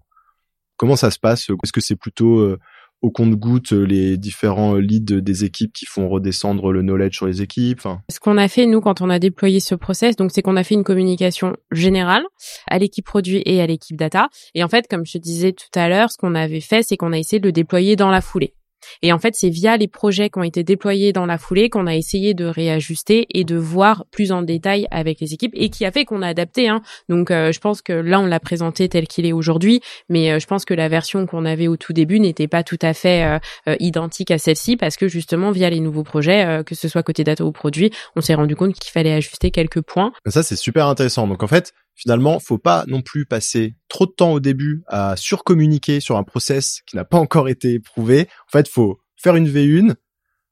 comment 0.76 0.94
ça 0.94 1.10
se 1.10 1.18
passe? 1.18 1.48
Est-ce 1.48 1.72
que 1.72 1.80
c'est 1.80 1.96
plutôt 1.96 2.56
au 3.02 3.10
compte-goutte 3.10 3.72
les 3.72 4.16
différents 4.16 4.74
leads 4.74 5.20
des 5.20 5.44
équipes 5.44 5.72
qui 5.72 5.86
font 5.86 6.08
redescendre 6.08 6.72
le 6.72 6.82
knowledge 6.82 7.16
sur 7.16 7.26
les 7.26 7.42
équipes. 7.42 7.86
Ce 8.10 8.20
qu'on 8.20 8.36
a 8.36 8.48
fait 8.48 8.66
nous 8.66 8.80
quand 8.80 9.00
on 9.00 9.10
a 9.10 9.18
déployé 9.18 9.60
ce 9.60 9.74
process, 9.74 10.16
donc 10.16 10.30
c'est 10.32 10.42
qu'on 10.42 10.56
a 10.56 10.64
fait 10.64 10.74
une 10.74 10.84
communication 10.84 11.56
générale 11.70 12.24
à 12.66 12.78
l'équipe 12.78 13.04
produit 13.04 13.42
et 13.46 13.60
à 13.60 13.66
l'équipe 13.66 13.96
data. 13.96 14.28
Et 14.54 14.64
en 14.64 14.68
fait, 14.68 14.86
comme 14.88 15.06
je 15.06 15.12
te 15.12 15.18
disais 15.18 15.52
tout 15.52 15.78
à 15.78 15.88
l'heure, 15.88 16.10
ce 16.10 16.18
qu'on 16.18 16.34
avait 16.34 16.60
fait, 16.60 16.82
c'est 16.82 16.96
qu'on 16.96 17.12
a 17.12 17.18
essayé 17.18 17.40
de 17.40 17.46
le 17.46 17.52
déployer 17.52 17.96
dans 17.96 18.10
la 18.10 18.20
foulée. 18.20 18.54
Et 19.02 19.12
en 19.12 19.18
fait, 19.18 19.34
c'est 19.34 19.48
via 19.48 19.76
les 19.76 19.88
projets 19.88 20.30
qui 20.30 20.38
ont 20.38 20.42
été 20.42 20.64
déployés 20.64 21.12
dans 21.12 21.26
la 21.26 21.38
foulée 21.38 21.70
qu'on 21.70 21.86
a 21.86 21.94
essayé 21.94 22.34
de 22.34 22.44
réajuster 22.44 23.26
et 23.30 23.44
de 23.44 23.56
voir 23.56 24.04
plus 24.10 24.32
en 24.32 24.42
détail 24.42 24.86
avec 24.90 25.20
les 25.20 25.34
équipes 25.34 25.52
et 25.54 25.70
qui 25.70 25.84
a 25.84 25.92
fait 25.92 26.04
qu'on 26.04 26.22
a 26.22 26.28
adapté. 26.28 26.68
Hein. 26.68 26.82
Donc, 27.08 27.30
euh, 27.30 27.52
je 27.52 27.60
pense 27.60 27.82
que 27.82 27.92
là, 27.92 28.20
on 28.20 28.26
l'a 28.26 28.40
présenté 28.40 28.88
tel 28.88 29.06
qu'il 29.06 29.26
est 29.26 29.32
aujourd'hui, 29.32 29.80
mais 30.08 30.32
euh, 30.32 30.38
je 30.38 30.46
pense 30.46 30.64
que 30.64 30.74
la 30.74 30.88
version 30.88 31.26
qu'on 31.26 31.44
avait 31.44 31.68
au 31.68 31.76
tout 31.76 31.92
début 31.92 32.20
n'était 32.20 32.48
pas 32.48 32.62
tout 32.62 32.78
à 32.82 32.94
fait 32.94 33.38
euh, 33.66 33.76
identique 33.80 34.30
à 34.30 34.38
celle-ci 34.38 34.76
parce 34.76 34.96
que 34.96 35.08
justement, 35.08 35.50
via 35.50 35.70
les 35.70 35.80
nouveaux 35.80 36.04
projets, 36.04 36.62
que 36.64 36.74
ce 36.74 36.88
soit 36.88 37.02
côté 37.02 37.24
data 37.24 37.44
ou 37.44 37.52
produit, 37.52 37.90
on 38.16 38.20
s'est 38.20 38.34
rendu 38.34 38.56
compte 38.56 38.74
qu'il 38.74 38.90
fallait 38.90 39.12
ajuster 39.12 39.50
quelques 39.50 39.80
points. 39.80 40.12
Ça, 40.26 40.42
c'est 40.42 40.56
super 40.56 40.86
intéressant. 40.86 41.26
Donc, 41.26 41.42
en 41.42 41.46
fait, 41.46 41.72
finalement, 41.98 42.38
faut 42.38 42.58
pas 42.58 42.84
non 42.86 43.02
plus 43.02 43.26
passer 43.26 43.74
trop 43.88 44.06
de 44.06 44.12
temps 44.12 44.32
au 44.32 44.40
début 44.40 44.82
à 44.86 45.16
surcommuniquer 45.16 46.00
sur 46.00 46.16
un 46.16 46.22
process 46.22 46.80
qui 46.86 46.96
n'a 46.96 47.04
pas 47.04 47.18
encore 47.18 47.48
été 47.48 47.74
éprouvé. 47.74 48.28
En 48.46 48.52
fait, 48.52 48.68
faut 48.68 49.00
faire 49.16 49.34
une 49.34 49.48
V1, 49.48 49.94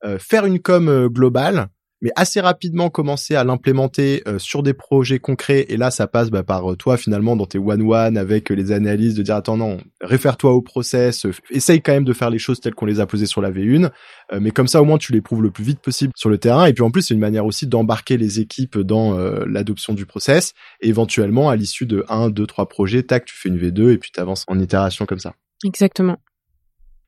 euh, 0.04 0.18
faire 0.18 0.44
une 0.44 0.60
com 0.60 0.88
euh, 0.88 1.08
globale 1.08 1.68
mais 2.02 2.10
assez 2.16 2.40
rapidement 2.40 2.90
commencer 2.90 3.34
à 3.34 3.44
l'implémenter 3.44 4.22
euh, 4.26 4.38
sur 4.38 4.62
des 4.62 4.74
projets 4.74 5.18
concrets. 5.18 5.66
Et 5.68 5.76
là, 5.76 5.90
ça 5.90 6.06
passe 6.06 6.30
bah, 6.30 6.42
par 6.42 6.72
euh, 6.72 6.76
toi 6.76 6.96
finalement 6.96 7.36
dans 7.36 7.46
tes 7.46 7.58
one-one 7.58 8.18
avec 8.18 8.50
euh, 8.50 8.54
les 8.54 8.72
analyses 8.72 9.14
de 9.14 9.22
dire 9.22 9.36
attends 9.36 9.56
non, 9.56 9.78
réfère-toi 10.00 10.52
au 10.52 10.60
process, 10.60 11.26
essaye 11.50 11.80
quand 11.80 11.92
même 11.92 12.04
de 12.04 12.12
faire 12.12 12.30
les 12.30 12.38
choses 12.38 12.60
telles 12.60 12.74
qu'on 12.74 12.86
les 12.86 13.00
a 13.00 13.06
posées 13.06 13.26
sur 13.26 13.40
la 13.40 13.50
V1. 13.50 13.90
mais 14.40 14.50
comme 14.50 14.68
ça, 14.68 14.82
au 14.82 14.84
moins, 14.84 14.98
tu 14.98 15.12
les 15.12 15.20
prouves 15.20 15.42
le 15.42 15.50
plus 15.50 15.64
vite 15.64 15.80
possible 15.80 16.12
sur 16.16 16.28
le 16.28 16.38
terrain. 16.38 16.66
Et 16.66 16.72
puis 16.72 16.82
en 16.82 16.90
plus, 16.90 17.02
c'est 17.02 17.14
une 17.14 17.20
manière 17.20 17.46
aussi 17.46 17.66
d'embarquer 17.66 18.16
les 18.16 18.40
équipes 18.40 18.78
dans 18.78 19.16
l'adoption 19.46 19.94
du 19.94 20.06
process. 20.06 20.52
Et 20.80 20.88
éventuellement, 20.88 21.48
à 21.48 21.56
l'issue 21.56 21.86
de 21.86 22.04
1, 22.08 22.30
2, 22.30 22.46
3 22.46 22.68
projets, 22.68 23.02
tac, 23.02 23.24
tu 23.24 23.34
fais 23.36 23.48
une 23.48 23.58
V2 23.58 23.92
et 23.92 23.98
puis 23.98 24.10
tu 24.12 24.20
avances 24.20 24.44
en 24.48 24.58
itération 24.58 25.06
comme 25.06 25.18
ça. 25.18 25.34
Exactement. 25.64 26.18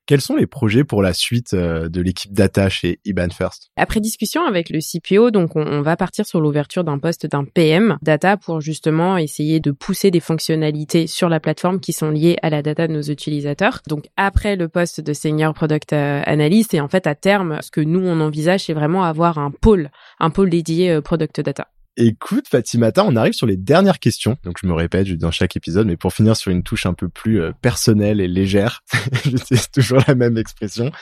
Quels 0.09 0.23
sont 0.23 0.37
les 0.37 0.47
projets 0.47 0.85
pour 0.85 1.03
la 1.03 1.13
suite 1.13 1.53
euh, 1.53 1.91
de 1.91 2.01
l'équipe 2.01 2.33
data 2.33 2.71
chez 2.71 2.99
Iban 3.05 3.29
First? 3.29 3.71
Après 3.77 4.01
discussion 4.01 4.43
avec 4.47 4.71
le 4.71 4.79
CPO, 4.79 5.31
donc 5.31 5.55
on, 5.55 5.83
va 5.83 5.99
partir 5.99 6.25
sur 6.25 6.41
l'ouverture 6.41 6.83
d'un 6.83 6.99
poste 6.99 7.27
d'un 7.27 7.45
PM 7.45 7.99
data 8.01 8.39
pour 8.39 8.63
justement 8.63 9.19
essayer 9.19 9.61
de 9.61 9.71
pousser 9.71 10.11
des 10.11 10.21
fonctionnalités 10.21 11.07
sur 11.07 11.29
la 11.29 11.41
plateforme 11.41 11.79
qui 11.79 11.93
sont 11.93 12.09
liées 12.09 12.39
à 12.41 12.49
la 12.49 12.63
data 12.63 12.89
de 12.89 12.95
nos 12.95 13.03
utilisateurs. 13.03 13.83
Donc 13.87 14.07
après 14.17 14.57
le 14.57 14.69
poste 14.69 15.03
de 15.03 15.13
senior 15.13 15.53
product 15.53 15.93
euh, 15.93 16.23
analyst 16.25 16.73
et 16.73 16.81
en 16.81 16.89
fait 16.89 17.07
à 17.07 17.15
terme, 17.15 17.59
ce 17.61 17.71
que 17.71 17.83
nous 17.83 18.01
on 18.01 18.23
envisage, 18.23 18.65
c'est 18.65 18.73
vraiment 18.73 19.05
avoir 19.05 19.37
un 19.37 19.51
pôle, 19.51 19.91
un 20.21 20.31
pôle 20.31 20.49
dédié 20.49 20.91
euh, 20.91 21.01
product 21.03 21.43
data. 21.43 21.69
Écoute, 22.01 22.47
Fatimata, 22.47 23.05
on 23.05 23.17
arrive 23.17 23.33
sur 23.33 23.49
les 23.49 23.57
dernières 23.57 23.99
questions. 23.99 24.37
Donc, 24.45 24.59
je 24.63 24.69
me 24.69 24.73
répète, 24.73 25.09
dans 25.15 25.33
chaque 25.33 25.57
épisode, 25.57 25.89
mais 25.89 25.97
pour 25.97 26.13
finir 26.13 26.37
sur 26.37 26.53
une 26.53 26.63
touche 26.63 26.87
un 26.87 26.95
peu 26.95 27.09
plus 27.09 27.41
euh, 27.41 27.51
personnelle 27.61 28.21
et 28.21 28.29
légère, 28.29 28.85
j'utilise 29.25 29.69
toujours 29.73 29.99
la 30.07 30.15
même 30.15 30.39
expression. 30.39 30.93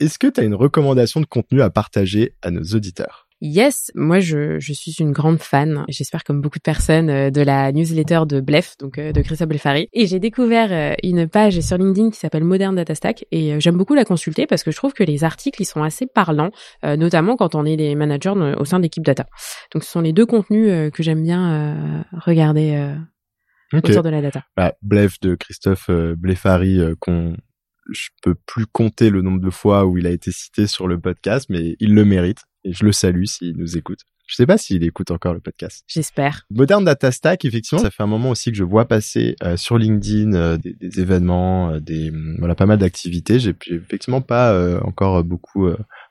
Est-ce 0.00 0.18
que 0.18 0.26
tu 0.26 0.40
as 0.40 0.42
une 0.42 0.56
recommandation 0.56 1.20
de 1.20 1.26
contenu 1.26 1.62
à 1.62 1.70
partager 1.70 2.34
à 2.42 2.50
nos 2.50 2.64
auditeurs? 2.74 3.28
Yes, 3.44 3.90
moi 3.96 4.20
je, 4.20 4.60
je 4.60 4.72
suis 4.72 4.92
une 5.00 5.10
grande 5.10 5.40
fan, 5.40 5.84
j'espère 5.88 6.22
comme 6.22 6.40
beaucoup 6.40 6.60
de 6.60 6.62
personnes, 6.62 7.10
euh, 7.10 7.30
de 7.30 7.40
la 7.40 7.72
newsletter 7.72 8.20
de 8.24 8.40
Blef, 8.40 8.76
donc 8.78 8.98
euh, 8.98 9.10
de 9.10 9.20
Christophe 9.20 9.48
Blefari. 9.48 9.88
Et 9.92 10.06
j'ai 10.06 10.20
découvert 10.20 10.68
euh, 10.70 10.94
une 11.02 11.26
page 11.26 11.58
sur 11.58 11.76
LinkedIn 11.76 12.10
qui 12.10 12.20
s'appelle 12.20 12.44
Modern 12.44 12.76
Data 12.76 12.94
Stack 12.94 13.26
et 13.32 13.58
j'aime 13.58 13.76
beaucoup 13.76 13.94
la 13.94 14.04
consulter 14.04 14.46
parce 14.46 14.62
que 14.62 14.70
je 14.70 14.76
trouve 14.76 14.92
que 14.92 15.02
les 15.02 15.24
articles 15.24 15.60
ils 15.60 15.64
sont 15.64 15.82
assez 15.82 16.06
parlants, 16.06 16.52
notamment 16.84 17.34
quand 17.34 17.56
on 17.56 17.64
est 17.64 17.76
des 17.76 17.96
managers 17.96 18.54
au 18.58 18.64
sein 18.64 18.78
d'équipes 18.78 19.04
data. 19.04 19.26
Donc 19.72 19.82
ce 19.82 19.90
sont 19.90 20.00
les 20.00 20.12
deux 20.12 20.26
contenus 20.26 20.92
que 20.92 21.02
j'aime 21.02 21.22
bien 21.22 22.04
regarder 22.12 22.94
autour 23.72 24.04
de 24.04 24.08
la 24.08 24.22
data. 24.22 24.44
Bah, 24.56 24.74
Blef 24.82 25.18
de 25.20 25.34
Christophe 25.34 25.90
Blefari 25.90 26.80
qu'on 27.00 27.36
je 27.92 28.10
peux 28.22 28.34
plus 28.34 28.66
compter 28.66 29.10
le 29.10 29.22
nombre 29.22 29.40
de 29.40 29.50
fois 29.50 29.86
où 29.86 29.98
il 29.98 30.06
a 30.06 30.10
été 30.10 30.32
cité 30.32 30.66
sur 30.66 30.88
le 30.88 30.98
podcast, 31.00 31.46
mais 31.48 31.76
il 31.80 31.94
le 31.94 32.04
mérite 32.04 32.42
et 32.64 32.72
je 32.72 32.84
le 32.84 32.92
salue 32.92 33.24
s'il 33.24 33.56
nous 33.56 33.76
écoute. 33.76 34.00
Je 34.26 34.36
sais 34.36 34.46
pas 34.46 34.56
s'il 34.56 34.82
écoute 34.84 35.10
encore 35.10 35.34
le 35.34 35.40
podcast. 35.40 35.84
J'espère. 35.88 36.46
Modern 36.50 36.84
Data 36.84 37.10
Stack, 37.10 37.44
effectivement, 37.44 37.82
ça 37.82 37.90
fait 37.90 38.02
un 38.02 38.06
moment 38.06 38.30
aussi 38.30 38.50
que 38.50 38.56
je 38.56 38.64
vois 38.64 38.86
passer 38.86 39.36
euh, 39.42 39.56
sur 39.56 39.76
LinkedIn 39.76 40.32
euh, 40.32 40.56
des, 40.56 40.72
des, 40.72 41.00
événements, 41.00 41.70
euh, 41.70 41.80
des 41.80 42.10
mm, 42.10 42.36
voilà 42.38 42.54
pas 42.54 42.66
mal 42.66 42.78
d'activités. 42.78 43.38
J'ai 43.40 43.54
effectivement 43.70 44.22
pas 44.22 44.80
encore 44.84 45.22
beaucoup 45.24 45.68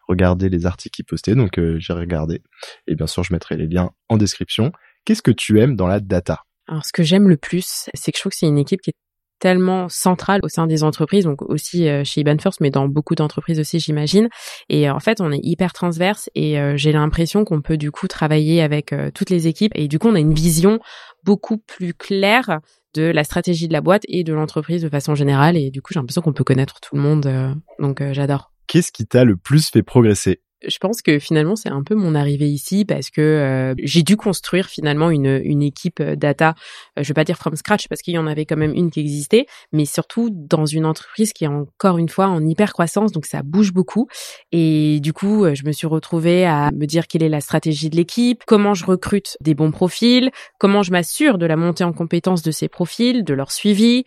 regardé 0.08 0.49
les 0.49 0.65
articles 0.65 0.95
qu'il 0.95 1.05
postait, 1.05 1.36
donc 1.36 1.60
j'ai 1.77 1.93
regardé. 1.93 2.43
Et 2.88 2.95
bien 2.95 3.08
sûr, 3.08 3.23
je 3.23 3.34
mettrai 3.34 3.58
les 3.58 3.67
liens 3.67 3.91
en 4.10 4.17
description. 4.17 4.71
Qu'est-ce 5.05 5.21
que 5.21 5.32
tu 5.32 5.60
aimes 5.60 5.75
dans 5.75 5.88
la 5.88 5.99
data? 5.99 6.43
Alors, 6.67 6.86
ce 6.86 6.93
que 6.93 7.03
j'aime 7.03 7.27
le 7.27 7.38
plus, 7.38 7.89
c'est 7.93 8.12
que 8.12 8.17
je 8.17 8.21
trouve 8.21 8.32
que 8.32 8.38
c'est 8.38 8.47
une 8.47 8.58
équipe 8.58 8.82
qui 8.82 8.91
est 8.91 8.95
tellement 9.41 9.89
centrale 9.89 10.39
au 10.43 10.49
sein 10.49 10.67
des 10.67 10.84
entreprises, 10.84 11.25
donc 11.25 11.41
aussi 11.41 11.89
euh, 11.89 12.04
chez 12.06 12.21
Iban 12.21 12.38
First, 12.38 12.62
mais 12.62 12.69
dans 12.69 12.88
beaucoup 12.88 13.15
d'entreprises 13.15 13.60
aussi, 13.60 13.80
j'imagine. 13.80 14.30
Et 14.69 14.88
euh, 14.88 14.93
en 14.93 14.99
fait, 14.99 15.19
on 15.19 15.32
est 15.32 15.39
hyper 15.41 15.73
transverse 15.73 16.30
et 16.36 16.60
euh, 16.60 16.77
j'ai 16.77 16.91
l'impression 16.91 17.43
qu'on 17.43 17.62
peut 17.62 17.75
du 17.75 17.91
coup 17.91 18.08
travailler 18.08 18.62
avec 18.62 18.93
toutes 19.15 19.32
les 19.32 19.47
équipes 19.47 19.71
et 19.75 19.88
du 19.88 19.99
coup, 19.99 20.08
on 20.08 20.15
a 20.15 20.19
une 20.19 20.34
vision 20.34 20.80
beaucoup 21.23 21.58
plus 21.58 21.93
claire 21.93 22.60
de 22.93 23.04
la 23.04 23.23
stratégie 23.23 23.67
de 23.67 23.73
la 23.73 23.82
boîte 23.82 24.04
et 24.08 24.23
de 24.23 24.34
l'entreprise 24.34 24.84
de 24.84 24.89
façon 24.89 25.15
générale. 25.15 25.58
Et 25.58 25.71
du 25.71 25.82
coup, 25.82 25.93
j'ai 25.93 25.99
l'impression 25.99 26.21
qu'on 26.21 26.34
peut 26.34 26.43
connaître 26.43 26.80
tout 26.80 26.95
le 26.95 27.01
monde. 27.01 27.56
donc, 27.80 28.04
j'adore. 28.12 28.51
Qu'est-ce 28.67 28.91
qui 28.91 29.08
t'a 29.08 29.25
le 29.25 29.38
plus 29.38 29.69
fait 29.69 29.84
progresser? 29.84 30.41
Je 30.67 30.78
pense 30.78 31.02
que 31.02 31.19
finalement 31.19 31.56
c'est 31.56 31.69
un 31.69 31.84
peu 31.84 31.95
mon 31.95 32.15
arrivée 32.15 32.50
ici 32.50 32.86
parce 32.86 33.10
que 33.10 33.21
euh, 33.21 33.74
j'ai 33.80 34.04
dû 34.04 34.17
construire 34.17 34.67
finalement 34.67 35.10
une, 35.10 35.41
une 35.43 35.62
équipe 35.62 36.00
euh, 36.00 36.15
data, 36.15 36.56
euh, 36.97 37.04
je 37.04 37.08
vais 37.08 37.13
pas 37.13 37.24
dire 37.24 37.38
from 37.38 37.56
scratch 37.56 37.88
parce 37.88 38.02
qu'il 38.02 38.13
y 38.13 38.17
en 38.17 38.28
avait 38.28 38.45
quand 38.45 38.58
même 38.58 38.74
une 38.74 38.91
qui 38.91 39.00
existait, 39.00 39.45
mais 39.71 39.86
surtout 39.86 40.30
dans 40.32 40.65
une 40.65 40.86
entreprise 40.86 41.34
qui 41.34 41.45
est 41.45 41.47
encore 41.47 41.97
une 41.97 42.10
fois 42.10 42.28
en 42.28 42.45
hyper 42.45 42.74
croissance, 42.74 43.12
donc 43.12 43.26
ça 43.26 43.41
bouge 43.43 43.74
beaucoup. 43.74 44.08
Et 44.52 45.00
du 45.02 45.13
coup, 45.13 45.45
je 45.54 45.63
me 45.65 45.71
suis 45.71 45.88
retrouvée 45.88 46.45
à 46.45 46.71
me 46.71 46.86
dire 46.86 47.08
quelle 47.08 47.24
est 47.24 47.30
la 47.30 47.41
stratégie 47.41 47.89
de 47.89 47.95
l'équipe, 47.95 48.43
comment 48.45 48.74
je 48.74 48.86
recrute 48.86 49.38
des 49.41 49.54
bons 49.54 49.71
profils, 49.71 50.32
comment 50.60 50.84
je 50.84 50.91
m'assure 50.91 51.38
de 51.38 51.45
la 51.45 51.56
montée 51.56 51.84
en 51.84 51.93
compétence 51.93 52.41
de 52.41 52.52
ces 52.52 52.67
profils, 52.67 53.24
de 53.24 53.34
leur 53.34 53.52
suivi, 53.52 54.04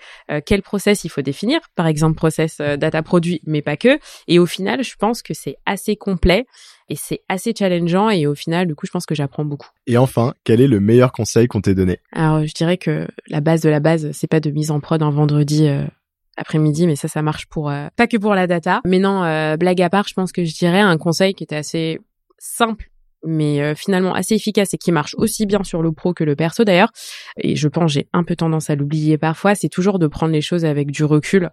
quel 0.47 0.63
process 0.63 1.05
il 1.05 1.09
faut 1.09 1.23
définir, 1.23 1.61
par 1.75 1.87
exemple 1.87 2.17
process 2.17 2.59
data 2.59 3.03
produit, 3.03 3.41
mais 3.47 3.63
pas 3.63 3.77
que. 3.77 3.99
Et 4.29 4.39
au 4.39 4.47
final, 4.47 4.83
je 4.83 4.95
pense 4.97 5.23
que 5.23 5.35
c'est 5.35 5.57
assez 5.67 5.97
complet 5.97 6.44
et 6.89 6.97
c'est 6.97 7.23
assez 7.29 7.53
challengeant 7.57 8.11
et 8.11 8.27
au 8.27 8.35
final 8.35 8.67
du 8.67 8.75
coup 8.75 8.87
je 8.87 8.91
pense 8.91 9.07
que 9.07 9.15
j'apprends 9.15 9.45
beaucoup. 9.45 9.69
Et 9.87 9.97
enfin, 9.97 10.35
quel 10.45 10.61
est 10.61 10.69
le 10.69 10.81
meilleur 10.81 11.13
conseil 11.13 11.47
qu'on 11.49 11.61
t'ait 11.61 11.75
donné? 11.75 11.99
Alors 12.13 12.45
je 12.45 12.53
dirais 12.53 12.77
que 12.77 13.09
la 13.29 13.41
base 13.41 13.61
de 13.63 13.71
la 13.71 13.81
base 13.81 14.11
c'est 14.13 14.27
pas 14.27 14.41
de 14.41 14.51
mise 14.51 14.71
en 14.71 14.81
prod 14.81 15.03
un 15.03 15.11
vendredi 15.11 15.67
euh, 15.67 15.85
après-midi 16.37 16.87
mais 16.87 16.97
ça 16.97 17.09
ça 17.09 17.23
marche 17.23 17.47
pour 17.47 17.71
euh, 17.71 17.89
pas 17.97 18.07
que 18.07 18.17
pour 18.17 18.35
la 18.35 18.47
data. 18.47 18.81
Mais 18.85 18.99
non, 18.99 19.25
euh, 19.25 19.57
blague 19.57 19.81
à 19.83 19.91
part, 19.91 20.09
je 20.09 20.15
pense 20.15 20.33
que 20.33 20.45
je 20.45 20.55
dirais 20.55 20.81
un 20.81 20.99
conseil 20.99 21.35
qui 21.35 21.45
était 21.45 21.57
assez 21.57 21.99
simple 22.39 22.91
mais 23.27 23.75
finalement 23.75 24.13
assez 24.13 24.35
efficace 24.35 24.75
et 24.75 24.77
qui 24.77 24.93
marche 24.93 25.15
aussi 25.17 25.47
bien 25.47 25.65
sur 25.65 25.81
le 25.81 25.93
pro 25.93 26.13
que 26.13 26.25
le 26.25 26.37
perso 26.37 26.63
d'ailleurs. 26.63 26.91
Et 27.39 27.57
je 27.57 27.69
pense 27.69 27.93
j'ai 27.93 28.07
un 28.13 28.23
peu 28.23 28.37
tendance 28.37 28.69
à 28.69 28.75
l'oublier 28.75 29.17
parfois, 29.17 29.55
c'est 29.55 29.71
toujours 29.71 29.99
de 29.99 30.07
prendre 30.07 30.33
les 30.35 30.43
choses 30.43 30.67
avec 30.67 30.91
du 30.91 31.05
recul. 31.05 31.51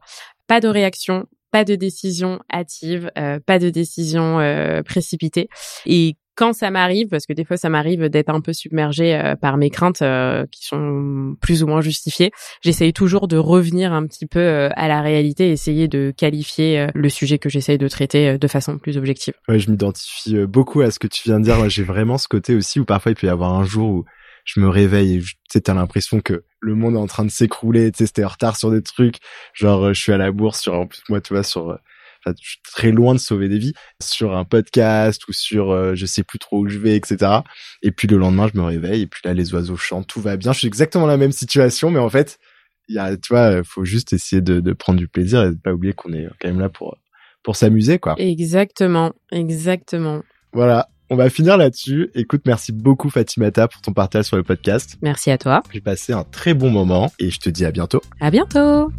Pas 0.47 0.60
de 0.60 0.67
réaction, 0.67 1.27
pas 1.52 1.66
de 1.66 1.76
décision 1.76 2.40
hâtive, 2.52 3.12
euh, 3.18 3.40
pas 3.46 3.60
de 3.60 3.70
décision 3.70 4.40
euh, 4.40 4.82
précipitée. 4.84 5.50
Et 5.86 6.16
quand 6.36 6.54
ça 6.54 6.72
m'arrive, 6.72 7.10
parce 7.10 7.26
que 7.26 7.34
des 7.34 7.44
fois 7.44 7.58
ça 7.58 7.70
m'arrive 7.70 8.08
d'être 8.08 8.30
un 8.30 8.40
peu 8.40 8.54
submergée 8.54 9.16
euh, 9.16 9.36
par 9.36 9.58
mes 9.58 9.70
craintes 9.70 10.02
qui 10.50 10.66
sont 10.66 11.36
plus 11.42 11.62
ou 11.62 11.68
moins 11.68 11.82
justifiées, 11.82 12.32
j'essaye 12.62 12.94
toujours 12.94 13.28
de 13.28 13.38
revenir 13.38 13.94
un 13.94 14.08
petit 14.08 14.26
peu 14.26 14.70
à 14.74 14.88
la 14.88 15.02
réalité, 15.02 15.52
essayer 15.52 15.88
de 15.88 16.14
qualifier 16.16 16.88
le 16.96 17.10
sujet 17.10 17.38
que 17.38 17.50
j'essaye 17.50 17.78
de 17.78 17.88
traiter 17.88 18.38
de 18.38 18.48
façon 18.48 18.78
plus 18.78 18.98
objective. 18.98 19.34
Ouais, 19.48 19.60
je 19.60 19.70
m'identifie 19.70 20.46
beaucoup 20.48 20.82
à 20.82 20.90
ce 20.90 21.00
que 21.00 21.08
tu 21.08 21.24
viens 21.26 21.40
de 21.40 21.44
dire. 21.44 21.70
J'ai 21.70 21.84
vraiment 21.84 22.18
ce 22.18 22.28
côté 22.28 22.56
aussi 22.56 22.80
où 22.80 22.86
parfois 22.86 23.12
il 23.12 23.16
peut 23.16 23.28
y 23.28 23.30
avoir 23.30 23.54
un 23.54 23.66
jour 23.66 23.90
où 23.90 24.06
je 24.45 24.60
me 24.60 24.69
réveille 24.69 25.17
et 25.17 25.19
tu 25.21 25.36
sais, 25.51 25.62
t'as 25.62 25.73
l'impression 25.73 26.21
que 26.21 26.43
le 26.60 26.75
monde 26.75 26.95
est 26.95 26.99
en 26.99 27.08
train 27.08 27.25
de 27.25 27.32
s'écrouler, 27.32 27.91
tu 27.91 27.99
sais, 27.99 28.06
c'était 28.08 28.23
en 28.23 28.30
retard 28.30 28.56
sur 28.56 28.71
des 28.71 28.82
trucs, 28.82 29.17
genre 29.54 29.88
euh, 29.88 29.93
je 29.93 30.01
suis 30.01 30.12
à 30.12 30.17
la 30.17 30.32
bourse 30.32 30.62
sur, 30.62 30.73
en 30.73 30.88
plus 30.88 31.01
moi 31.10 31.21
tu 31.21 31.34
vois, 31.34 31.43
sur, 31.43 31.71
euh, 31.71 31.77
enfin, 32.25 32.36
je 32.41 32.49
suis 32.49 32.62
très 32.63 32.91
loin 32.91 33.13
de 33.13 33.19
sauver 33.19 33.49
des 33.49 33.58
vies, 33.58 33.73
sur 34.01 34.36
un 34.36 34.45
podcast 34.45 35.27
ou 35.27 35.34
sur 35.34 35.71
euh, 35.71 35.95
je 35.95 36.06
sais 36.06 36.23
plus 36.23 36.39
trop 36.39 36.60
où 36.60 36.67
je 36.67 36.77
vais, 36.77 36.95
etc. 36.95 37.39
Et 37.82 37.91
puis 37.91 38.08
le 38.08 38.17
lendemain 38.17 38.49
je 38.54 38.60
me 38.60 38.63
réveille 38.63 39.01
et 39.04 39.08
puis 39.08 39.21
là 39.25 39.34
les 39.34 39.54
oiseaux 39.54 39.77
chantent, 39.77 40.08
tout 40.08 40.21
va 40.21 40.38
bien, 40.38 40.54
je 40.54 40.60
suis 40.60 40.67
exactement 40.67 41.06
dans 41.06 41.12
la 41.12 41.17
même 41.17 41.32
situation, 41.32 41.91
mais 41.91 41.99
en 41.99 42.10
fait, 42.10 42.39
il 42.88 42.95
y 42.95 42.99
a, 42.99 43.15
tu 43.15 43.34
vois, 43.34 43.63
faut 43.63 43.86
juste 43.86 44.13
essayer 44.13 44.41
de, 44.41 44.60
de 44.60 44.73
prendre 44.73 44.99
du 44.99 45.08
plaisir 45.08 45.43
et 45.43 45.51
de 45.51 45.56
pas 45.56 45.71
oublier 45.71 45.93
qu'on 45.93 46.13
est 46.13 46.27
quand 46.39 46.49
même 46.49 46.60
là 46.60 46.69
pour 46.69 46.97
pour 47.43 47.56
s'amuser, 47.56 47.99
quoi. 47.99 48.15
Exactement, 48.17 49.13
exactement. 49.32 50.21
Voilà, 50.54 50.89
on 51.12 51.17
va 51.17 51.30
finir 51.30 51.58
là-dessus. 51.58 52.10
Écoute, 52.15 52.43
merci 52.45 52.71
beaucoup 52.71 53.10
Fatimata 53.10 53.67
pour 53.67 53.82
ton 53.82 53.91
partage 53.91 54.26
sur 54.26 54.38
le 54.38 54.43
podcast. 54.43 54.97
Merci 55.02 55.30
à 55.30 55.38
toi. 55.38 55.62
J'ai 55.74 55.82
passé 55.82 56.13
un 56.13 56.24
très 56.24 56.54
bon 56.54 56.71
moment 56.71 57.12
et 57.19 57.30
je 57.30 57.38
te 57.38 57.50
dis 57.50 57.65
à 57.65 57.71
bientôt. 57.71 58.02
À 58.21 58.32
bientôt. 58.32 58.89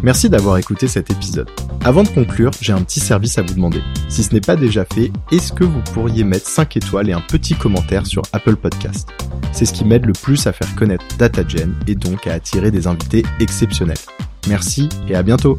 Merci 0.00 0.30
d'avoir 0.30 0.58
écouté 0.58 0.86
cet 0.86 1.10
épisode. 1.10 1.50
Avant 1.84 2.04
de 2.04 2.08
conclure, 2.08 2.52
j'ai 2.60 2.72
un 2.72 2.82
petit 2.82 3.00
service 3.00 3.36
à 3.36 3.42
vous 3.42 3.54
demander. 3.54 3.80
Si 4.08 4.22
ce 4.22 4.32
n'est 4.32 4.40
pas 4.40 4.54
déjà 4.54 4.84
fait, 4.84 5.10
est-ce 5.32 5.52
que 5.52 5.64
vous 5.64 5.80
pourriez 5.92 6.22
mettre 6.22 6.46
5 6.46 6.76
étoiles 6.76 7.08
et 7.08 7.12
un 7.12 7.20
petit 7.20 7.54
commentaire 7.54 8.06
sur 8.06 8.22
Apple 8.32 8.56
Podcast? 8.56 9.08
C'est 9.50 9.64
ce 9.64 9.72
qui 9.72 9.84
m'aide 9.84 10.04
le 10.04 10.12
plus 10.12 10.46
à 10.46 10.52
faire 10.52 10.72
connaître 10.76 11.04
DataGen 11.18 11.74
et 11.88 11.96
donc 11.96 12.28
à 12.28 12.34
attirer 12.34 12.70
des 12.70 12.86
invités 12.86 13.24
exceptionnels. 13.40 13.98
Merci 14.46 14.88
et 15.08 15.16
à 15.16 15.24
bientôt 15.24 15.58